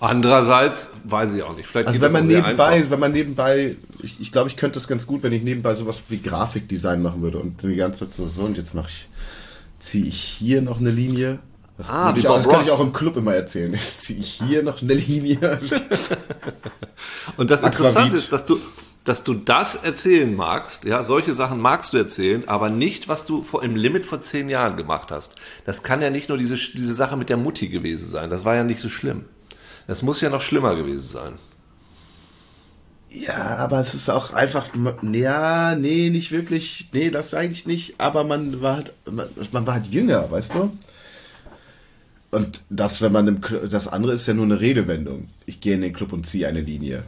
Andererseits 0.01 0.91
weiß 1.05 1.35
ich 1.35 1.43
auch 1.43 1.57
nicht. 1.57 1.67
Vielleicht 1.67 1.89
also 1.89 2.01
wenn 2.01 2.13
man 2.13 2.27
nebenbei, 2.27 2.85
wenn 2.89 3.01
man 3.01 3.13
nebenbei, 3.13 3.77
ich, 4.01 4.21
ich 4.21 4.31
glaube, 4.31 4.49
ich 4.49 4.57
könnte 4.57 4.75
das 4.75 4.87
ganz 4.87 5.07
gut, 5.07 5.23
wenn 5.23 5.33
ich 5.33 5.43
nebenbei 5.43 5.75
sowas 5.75 6.03
wie 6.09 6.21
Grafikdesign 6.21 7.03
machen 7.03 7.21
würde 7.23 7.39
und 7.39 7.63
die 7.63 7.75
ganze 7.75 8.01
Zeit 8.01 8.13
so, 8.13 8.29
so 8.29 8.43
und 8.43 8.57
jetzt 8.57 8.75
mache 8.75 8.89
ich, 8.89 9.09
ziehe 9.81 10.07
ich 10.07 10.21
hier 10.21 10.63
noch 10.63 10.79
eine 10.79 10.91
Linie. 10.91 11.41
Das, 11.77 11.91
Ah, 11.91 12.15
wie 12.15 12.21
ich 12.21 12.29
auch, 12.29 12.35
Bob 12.37 12.45
das 12.45 12.53
kann 12.53 12.65
ich 12.65 12.71
auch 12.73 12.81
im 12.81 12.93
Club 12.93 13.17
immer 13.17 13.35
erzählen. 13.35 13.73
Jetzt 13.75 14.03
ziehe 14.03 14.19
ich 14.19 14.43
hier 14.45 14.65
noch 14.65 14.83
eine 14.83 14.95
Linie. 14.95 15.61
Und 17.37 17.53
das. 17.53 17.63
Interessante 17.63 18.17
ist, 18.17 18.33
dass 18.33 18.47
du, 18.47 18.59
dass 19.05 19.23
du 19.23 19.33
das 19.33 19.77
erzählen 19.77 20.35
magst, 20.35 20.85
ja, 20.85 21.05
solche 21.05 21.35
Sachen 21.35 21.61
magst 21.61 21.93
du 21.93 21.97
erzählen, 21.97 22.49
aber 22.49 22.69
nicht, 22.69 23.07
was 23.07 23.27
du 23.27 23.45
vor, 23.45 23.63
im 23.63 23.77
Limit 23.77 24.07
vor 24.07 24.21
zehn 24.21 24.49
Jahren 24.49 24.77
gemacht 24.77 25.13
hast. 25.13 25.37
Das 25.67 25.85
kann 25.85 26.03
ja 26.03 26.11
nicht 26.11 26.29
nur 26.29 26.37
diese, 26.37 26.57
diese 26.57 26.95
Sache 26.95 27.17
mit 27.17 27.29
der 27.29 27.37
Mutti 27.37 27.69
gewesen 27.69 28.11
sein. 28.11 28.29
Das 28.29 28.45
war 28.45 28.57
ja 28.57 28.65
nicht 28.65 28.81
so 28.81 28.89
schlimm. 28.89 29.27
Das 29.89 30.03
muss 30.03 30.21
ja 30.21 30.29
noch 30.29 30.43
schlimmer 30.43 30.77
gewesen 30.77 31.09
sein. 31.09 31.33
Ja, 33.11 33.57
aber 33.57 33.81
es 33.81 33.95
ist 33.95 34.11
auch 34.11 34.35
einfach, 34.35 34.69
ja, 35.03 35.75
nee, 35.75 36.11
nicht 36.11 36.31
wirklich, 36.31 36.91
nee, 36.93 37.11
das 37.11 37.33
eigentlich 37.33 37.67
nicht, 37.67 37.99
aber 37.99 38.23
man 38.23 38.61
war 38.61 38.77
halt, 38.77 38.93
man, 39.11 39.29
man 39.51 39.67
war 39.67 39.75
halt 39.75 39.87
jünger, 39.87 40.31
weißt 40.31 40.55
du? 40.55 40.77
Und 42.31 42.65
das, 42.69 43.01
wenn 43.01 43.13
man 43.13 43.29
im, 43.29 43.41
das 43.71 43.89
andere 43.89 44.13
ist 44.13 44.27
ja 44.27 44.35
nur 44.35 44.45
eine 44.45 44.61
Redewendung. 44.61 45.31
Ich 45.47 45.63
gehe 45.63 45.75
in 45.75 45.81
den 45.81 45.95
Club 45.95 46.13
und 46.13 46.27
ziehe 46.27 46.47
eine 46.47 46.61
Linie. 46.61 47.05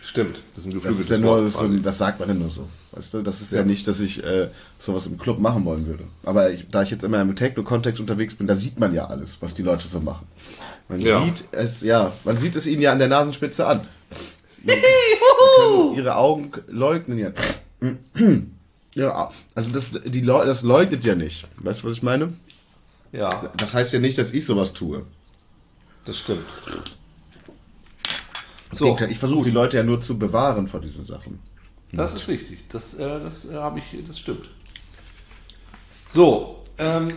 Stimmt. 0.00 0.40
Das 0.54 0.64
ist 0.64 0.72
ein 0.72 0.80
Das 0.80 0.98
ist 0.98 1.10
ja 1.10 1.18
nur, 1.18 1.42
das, 1.42 1.54
so, 1.54 1.66
das 1.66 1.98
sagt 1.98 2.20
man 2.20 2.28
ja 2.28 2.34
nur 2.34 2.50
so, 2.50 2.68
weißt 2.92 3.14
du? 3.14 3.22
Das 3.22 3.40
ist 3.42 3.52
ja, 3.52 3.64
nicht, 3.64 3.86
dass 3.88 3.98
ich 4.00 4.22
äh, 4.24 4.48
sowas 4.78 5.06
im 5.06 5.18
Club 5.18 5.38
machen 5.40 5.64
wollen 5.64 5.86
würde. 5.86 6.04
Aber 6.24 6.50
ich, 6.50 6.66
da 6.70 6.82
ich 6.82 6.90
jetzt 6.90 7.02
immer 7.02 7.20
im 7.20 7.34
Techno-Kontext 7.34 8.00
unterwegs 8.00 8.36
bin, 8.36 8.46
da 8.46 8.54
sieht 8.54 8.78
man 8.78 8.94
ja 8.94 9.06
alles, 9.08 9.38
was 9.40 9.54
die 9.54 9.62
Leute 9.62 9.88
so 9.88 10.00
machen. 10.00 10.26
Man 10.88 11.00
Ja. 11.00 11.22
sieht 11.24 11.44
es, 11.50 11.82
ja, 11.82 12.12
man 12.24 12.38
sieht 12.38 12.54
es 12.56 12.66
ihnen 12.66 12.80
ja 12.80 12.92
an 12.92 12.98
der 13.00 13.08
Nasenspitze 13.08 13.66
an. 13.66 13.80
ihre 15.94 16.16
Augen 16.16 16.52
leugnen 16.68 17.18
ja. 17.18 17.32
Ja, 18.94 19.30
also 19.54 19.70
das, 19.70 19.90
die 20.06 20.20
Leu 20.20 20.44
das 20.44 20.62
leugnet 20.62 21.04
ja 21.04 21.14
nicht. 21.14 21.46
Weißt 21.58 21.82
du, 21.82 21.86
was 21.88 21.94
ich 21.98 22.02
meine? 22.02 22.32
Ja, 23.12 23.28
Das 23.56 23.74
heißt 23.74 23.92
ja 23.92 23.98
nicht, 24.00 24.18
dass 24.18 24.32
ich 24.32 24.44
sowas 24.46 24.72
tue. 24.72 25.04
das 26.04 26.18
stimmt. 26.18 26.44
So, 28.78 28.84
Gegenteil, 28.84 29.10
ich 29.10 29.18
versuche 29.18 29.44
die 29.44 29.50
Leute 29.50 29.76
ja 29.76 29.82
nur 29.82 30.00
zu 30.00 30.18
bewahren 30.18 30.68
vor 30.68 30.80
diesen 30.80 31.04
Sachen. 31.04 31.40
Das 31.92 32.14
ist 32.14 32.28
richtig. 32.28 32.68
Das, 32.68 32.94
äh, 32.94 33.20
das 33.20 33.50
äh, 33.50 33.54
habe 33.54 33.80
ich, 33.80 33.96
das 34.06 34.18
stimmt. 34.18 34.50
So, 36.08 36.62
ähm, 36.78 37.08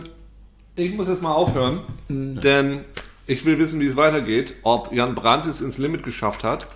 ich 0.76 0.92
muss 0.94 1.08
jetzt 1.08 1.22
mal 1.22 1.32
aufhören, 1.32 1.82
denn 2.08 2.80
ich 3.26 3.44
will 3.44 3.58
wissen, 3.58 3.80
wie 3.80 3.86
es 3.86 3.96
weitergeht, 3.96 4.54
ob 4.62 4.92
Jan 4.92 5.14
Brandt 5.14 5.46
es 5.46 5.60
ins 5.60 5.78
Limit 5.78 6.02
geschafft 6.02 6.44
hat. 6.44 6.66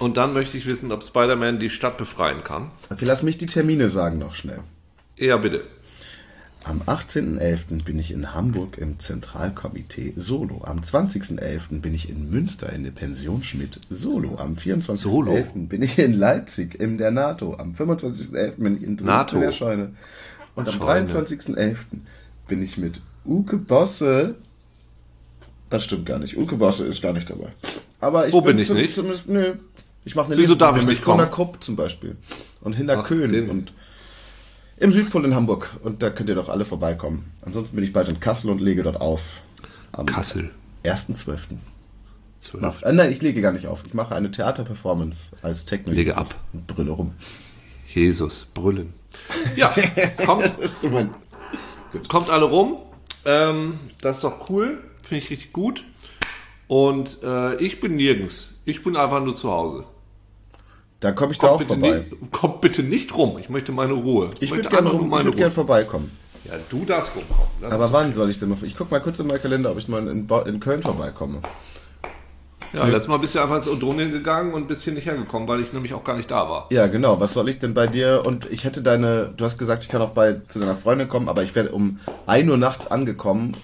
Und 0.00 0.16
dann 0.16 0.32
möchte 0.32 0.58
ich 0.58 0.66
wissen, 0.66 0.90
ob 0.90 1.04
Spider-Man 1.04 1.60
die 1.60 1.70
Stadt 1.70 1.96
befreien 1.96 2.42
kann. 2.42 2.72
Okay, 2.90 3.04
lass 3.04 3.22
mich 3.22 3.38
die 3.38 3.46
Termine 3.46 3.88
sagen 3.88 4.18
noch 4.18 4.34
schnell. 4.34 4.58
Ja, 5.16 5.36
bitte. 5.36 5.64
Am 6.68 6.82
18.11. 6.82 7.84
bin 7.84 7.96
ich 8.00 8.10
in 8.10 8.34
Hamburg 8.34 8.76
im 8.78 8.98
Zentralkomitee 8.98 10.14
Solo. 10.16 10.62
Am 10.64 10.80
20.11. 10.80 11.80
bin 11.80 11.94
ich 11.94 12.10
in 12.10 12.28
Münster 12.28 12.72
in 12.72 12.82
der 12.82 12.90
Pension 12.90 13.44
Schmidt 13.44 13.78
Solo. 13.88 14.34
Am 14.38 14.54
24.11. 14.54 15.68
bin 15.68 15.82
ich 15.82 15.96
in 16.00 16.12
Leipzig 16.12 16.74
in 16.80 16.98
der 16.98 17.12
NATO. 17.12 17.54
Am 17.56 17.70
25.11. 17.70 18.50
bin 18.56 18.76
ich 18.78 18.82
in 18.82 18.96
Dresden 18.96 19.36
in 19.36 19.40
der 19.42 19.52
Scheune. 19.52 19.92
Und 20.56 20.66
am 20.68 20.74
Scheune. 20.74 21.06
23.11. 21.06 21.76
bin 22.48 22.60
ich 22.64 22.78
mit 22.78 23.00
Uke 23.24 23.58
Bosse. 23.58 24.34
Das 25.70 25.84
stimmt 25.84 26.06
gar 26.06 26.18
nicht. 26.18 26.36
Uke 26.36 26.56
Bosse 26.56 26.84
ist 26.86 27.00
gar 27.00 27.12
nicht 27.12 27.30
dabei. 27.30 27.52
Aber 28.00 28.26
ich 28.26 28.32
Wo 28.32 28.40
bin 28.40 28.58
ich 28.58 28.66
zum- 28.66 28.76
nicht? 28.76 28.96
Zumindest, 28.96 29.28
nö. 29.28 29.54
Ich 30.04 30.16
mache 30.16 30.26
eine 30.26 30.36
Wieso 30.36 30.54
Liste 30.54 30.58
darf 30.58 30.76
ich 30.78 30.84
mit 30.84 31.00
kommen? 31.00 31.18
Gunnar 31.18 31.30
Krupp 31.30 31.62
zum 31.62 31.76
Beispiel. 31.76 32.16
Und 32.60 32.74
Hinter 32.74 32.98
Ach, 32.98 33.06
Köhn. 33.06 33.30
den- 33.32 33.50
Und 33.50 33.72
im 34.78 34.92
Südpol 34.92 35.24
in 35.24 35.34
Hamburg. 35.34 35.76
Und 35.82 36.02
da 36.02 36.10
könnt 36.10 36.28
ihr 36.28 36.34
doch 36.34 36.48
alle 36.48 36.64
vorbeikommen. 36.64 37.32
Ansonsten 37.42 37.76
bin 37.76 37.84
ich 37.84 37.92
bald 37.92 38.08
in 38.08 38.20
Kassel 38.20 38.50
und 38.50 38.60
lege 38.60 38.82
dort 38.82 39.00
auf. 39.00 39.40
Am 39.92 40.06
Kassel. 40.06 40.50
1.12. 40.84 41.58
12. 42.40 42.62
Mach- 42.62 42.82
Äh, 42.82 42.92
nein, 42.92 43.10
ich 43.12 43.22
lege 43.22 43.40
gar 43.40 43.52
nicht 43.52 43.66
auf. 43.66 43.82
Ich 43.86 43.94
mache 43.94 44.14
eine 44.14 44.30
Theaterperformance 44.30 45.30
als 45.42 45.64
Techno. 45.64 45.92
Lege 45.92 46.16
ab. 46.16 46.34
Und 46.52 46.66
brülle 46.66 46.90
rum. 46.92 47.12
Jesus, 47.92 48.46
brüllen. 48.52 48.92
Ja, 49.56 49.72
kommt, 50.26 50.52
kommt 52.08 52.30
alle 52.30 52.44
rum. 52.44 52.76
Ähm, 53.24 53.78
das 54.02 54.16
ist 54.16 54.24
doch 54.24 54.50
cool. 54.50 54.78
Finde 55.02 55.24
ich 55.24 55.30
richtig 55.30 55.52
gut. 55.52 55.82
Und 56.68 57.22
äh, 57.22 57.56
ich 57.56 57.80
bin 57.80 57.96
nirgends. 57.96 58.56
Ich 58.64 58.82
bin 58.82 58.96
einfach 58.96 59.22
nur 59.24 59.34
zu 59.36 59.50
Hause. 59.50 59.84
Da 61.06 61.12
komme 61.12 61.30
ich 61.30 61.38
da 61.38 61.50
auch 61.50 61.62
vorbei. 61.62 62.04
nicht, 62.10 62.32
kommt 62.32 62.60
bitte 62.60 62.82
nicht 62.82 63.16
rum. 63.16 63.36
Ich 63.38 63.48
möchte 63.48 63.70
meine 63.70 63.92
Ruhe. 63.92 64.26
Ich 64.40 64.50
würde 64.50 64.64
möchte 64.64 64.82
gerne 64.82 64.90
ich 64.90 65.24
würd 65.24 65.36
gern 65.36 65.50
vorbeikommen. 65.52 66.10
Ja, 66.44 66.54
du 66.68 66.84
darfst 66.84 67.14
rumkommen. 67.14 67.46
Das 67.60 67.72
Aber 67.72 67.92
wann 67.92 68.12
soll 68.12 68.28
ich 68.28 68.40
denn 68.40 68.48
mal? 68.48 68.58
Ich 68.62 68.76
guck 68.76 68.90
mal 68.90 69.00
kurz 69.00 69.20
in 69.20 69.28
meinen 69.28 69.40
Kalender, 69.40 69.70
ob 69.70 69.78
ich 69.78 69.86
mal 69.86 70.06
in, 70.08 70.28
in 70.46 70.60
Köln 70.60 70.80
vorbeikomme. 70.80 71.42
ja, 72.72 72.84
letztes 72.86 73.06
Mal 73.06 73.18
bist 73.18 73.36
du 73.36 73.40
einfach 73.40 73.54
ins 73.54 73.68
Odonien 73.68 74.10
gegangen 74.10 74.52
und 74.52 74.66
bist 74.66 74.82
hier 74.82 74.94
nicht 74.94 75.06
hergekommen, 75.06 75.46
weil 75.46 75.60
ich 75.60 75.72
nämlich 75.72 75.94
auch 75.94 76.02
gar 76.02 76.16
nicht 76.16 76.30
da 76.32 76.48
war. 76.50 76.66
Ja, 76.70 76.88
genau. 76.88 77.20
Was 77.20 77.32
soll 77.32 77.48
ich 77.48 77.60
denn 77.60 77.72
bei 77.72 77.86
dir? 77.86 78.22
Und 78.26 78.50
ich 78.50 78.64
hätte 78.64 78.82
deine, 78.82 79.32
du 79.36 79.44
hast 79.44 79.58
gesagt, 79.58 79.84
ich 79.84 79.88
kann 79.88 80.02
auch 80.02 80.10
bei 80.10 80.40
zu 80.48 80.58
deiner 80.58 80.74
Freundin 80.74 81.06
kommen, 81.06 81.28
aber 81.28 81.44
ich 81.44 81.54
werde 81.54 81.70
um 81.70 82.00
1 82.26 82.50
Uhr 82.50 82.56
nachts 82.56 82.88
angekommen 82.88 83.56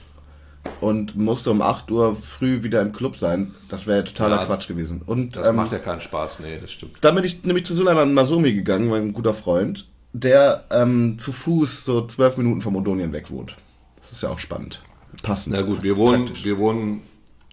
und 0.80 1.16
musste 1.16 1.50
um 1.50 1.62
8 1.62 1.90
Uhr 1.90 2.14
früh 2.16 2.62
wieder 2.62 2.82
im 2.82 2.92
Club 2.92 3.16
sein. 3.16 3.54
Das 3.68 3.86
wäre 3.86 3.98
ja 3.98 4.02
totaler 4.04 4.36
Ja, 4.36 4.44
Quatsch 4.46 4.68
gewesen. 4.68 5.02
Und 5.04 5.36
Das 5.36 5.48
ähm, 5.48 5.56
macht 5.56 5.72
ja 5.72 5.78
keinen 5.78 6.00
Spaß. 6.00 6.40
Nee, 6.40 6.58
das 6.60 6.72
stimmt. 6.72 6.96
dann 7.00 7.14
bin 7.14 7.24
ich 7.24 7.44
nämlich 7.44 7.64
zu 7.66 7.74
Suleiman 7.74 8.14
Masumi 8.14 8.52
gegangen, 8.52 8.88
mein 8.88 9.12
guter 9.12 9.34
Freund, 9.34 9.88
der 10.12 10.64
ähm, 10.70 11.18
zu 11.18 11.32
Fuß 11.32 11.84
so 11.84 12.06
zwölf 12.06 12.36
Minuten 12.36 12.60
vom 12.60 12.76
Odonien 12.76 13.12
weg 13.12 13.30
wohnt. 13.30 13.54
Das 13.96 14.12
ist 14.12 14.22
ja 14.22 14.28
auch 14.28 14.38
spannend. 14.38 14.82
Passend. 15.22 15.54
Na 15.54 15.62
gut, 15.62 15.82
wir 15.82 15.96
wohnen, 15.96 16.24
Praktisch. 16.26 16.44
wir 16.44 16.58
wohnen 16.58 17.02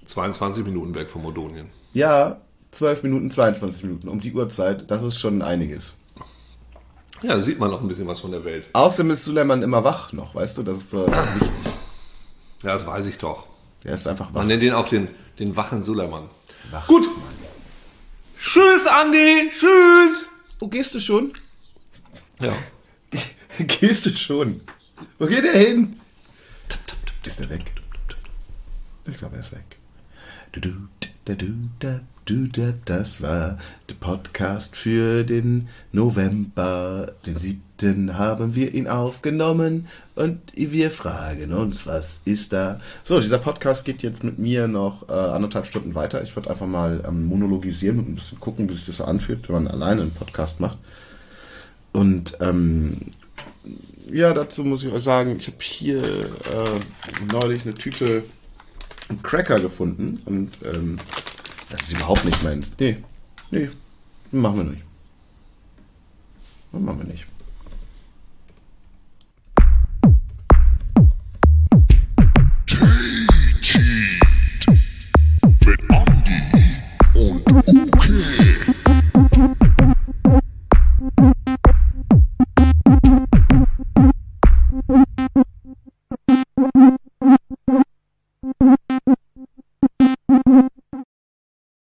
22 0.06 0.64
Minuten 0.66 0.96
weg 0.96 1.10
vom 1.10 1.26
Odonien. 1.26 1.70
Ja, 1.94 2.42
12 2.72 3.04
Minuten, 3.04 3.32
22 3.32 3.84
Minuten 3.84 4.10
um 4.10 4.20
die 4.20 4.34
Uhrzeit. 4.34 4.90
Das 4.90 5.04
ist 5.04 5.20
schon 5.20 5.42
einiges. 5.42 5.96
Ja, 7.22 7.34
da 7.36 7.40
sieht 7.42 7.60
man 7.60 7.70
noch 7.70 7.82
ein 7.82 7.88
bisschen 7.88 8.08
was 8.08 8.22
von 8.22 8.32
der 8.32 8.46
Welt. 8.46 8.68
Außerdem 8.74 9.12
ist 9.12 9.26
Suleiman 9.26 9.62
immer 9.62 9.84
wach 9.84 10.14
noch, 10.14 10.36
weißt 10.36 10.58
du? 10.58 10.64
Das 10.64 10.78
ist 10.78 10.90
so 10.90 11.06
wichtig. 11.08 11.50
Ja, 12.64 12.74
das 12.74 12.86
weiß 12.86 13.08
ich 13.08 13.18
doch. 13.18 13.48
Er 13.84 13.96
ist 13.96 14.08
einfach 14.08 14.28
wach. 14.28 14.34
Man 14.34 14.48
nennt 14.48 14.62
den 14.62 14.74
auch 14.74 14.88
den, 14.88 15.08
den 15.40 15.56
wachen 15.56 15.84
Suleiman. 15.84 16.30
Wach. 16.72 16.88
Gut. 16.88 17.08
Tschüss, 18.40 18.86
Andi. 18.86 19.50
Tschüss. 19.52 20.28
Wo 20.60 20.68
gehst 20.68 20.94
du 20.96 21.00
schon? 21.00 21.34
Ja. 22.40 22.54
gehst 23.60 24.06
du 24.06 24.16
schon? 24.16 24.62
Wo 25.18 25.26
geht 25.28 25.46
er 25.46 25.58
hin? 25.58 26.00
Ist 27.24 27.40
er 27.40 27.50
weg? 27.50 27.72
Ich 29.06 29.18
glaube, 29.18 29.36
er 29.36 29.42
ist 29.42 29.52
weg. 29.52 29.78
Du, 30.52 30.60
du, 30.60 30.88
das 32.86 33.22
war 33.22 33.58
der 33.90 33.96
Podcast 33.96 34.76
für 34.76 35.24
den 35.24 35.68
November. 35.92 37.14
Den 37.26 37.38
siebten 37.38 38.18
haben 38.18 38.56
wir 38.56 38.74
ihn 38.74 38.88
aufgenommen 38.88 39.88
und 40.16 40.40
wir 40.56 40.92
fragen 40.92 41.54
uns, 41.54 41.88
was 41.88 42.22
ist 42.26 42.54
da? 42.54 42.80
So, 43.04 43.20
dieser 43.20 43.40
Podcast 43.40 43.84
geht 43.86 44.04
jetzt 44.04 44.24
mit 44.24 44.38
mir 44.38 44.68
noch 44.68 45.10
äh, 45.10 45.14
anderthalb 45.14 45.66
Stunden 45.66 45.96
weiter. 45.96 46.22
Ich 46.22 46.36
würde 46.36 46.50
einfach 46.50 46.68
mal 46.68 47.04
ähm, 47.08 47.26
monologisieren 47.26 48.00
und 48.00 48.10
ein 48.10 48.16
bisschen 48.16 48.40
gucken, 48.40 48.70
wie 48.70 48.74
sich 48.74 48.86
das 48.86 48.98
so 48.98 49.06
anfühlt, 49.06 49.50
wenn 49.50 49.64
man 49.64 49.68
alleine 49.68 50.02
einen 50.02 50.12
Podcast 50.12 50.60
macht. 50.60 50.78
Und 51.94 52.38
ähm, 52.42 52.98
ja, 54.12 54.34
dazu 54.34 54.64
muss 54.64 54.84
ich 54.84 54.92
euch 54.92 55.04
sagen, 55.04 55.38
ich 55.38 55.48
habe 55.48 55.58
hier 55.62 55.98
äh, 55.98 56.80
neulich 57.32 57.64
eine 57.64 57.74
Tüte 57.74 58.24
Cracker 59.24 59.60
gefunden 59.60 60.22
und 60.26 60.52
ähm, 60.64 60.98
das 61.70 61.82
ist 61.84 61.94
überhaupt 61.94 62.26
nicht 62.26 62.44
meins. 62.44 62.74
Nee, 62.80 62.98
nee, 63.52 63.70
machen 64.32 64.58
wir 64.58 64.64
nicht. 64.66 64.84
Machen 66.72 67.00
wir 67.00 67.06
nicht. 67.06 67.26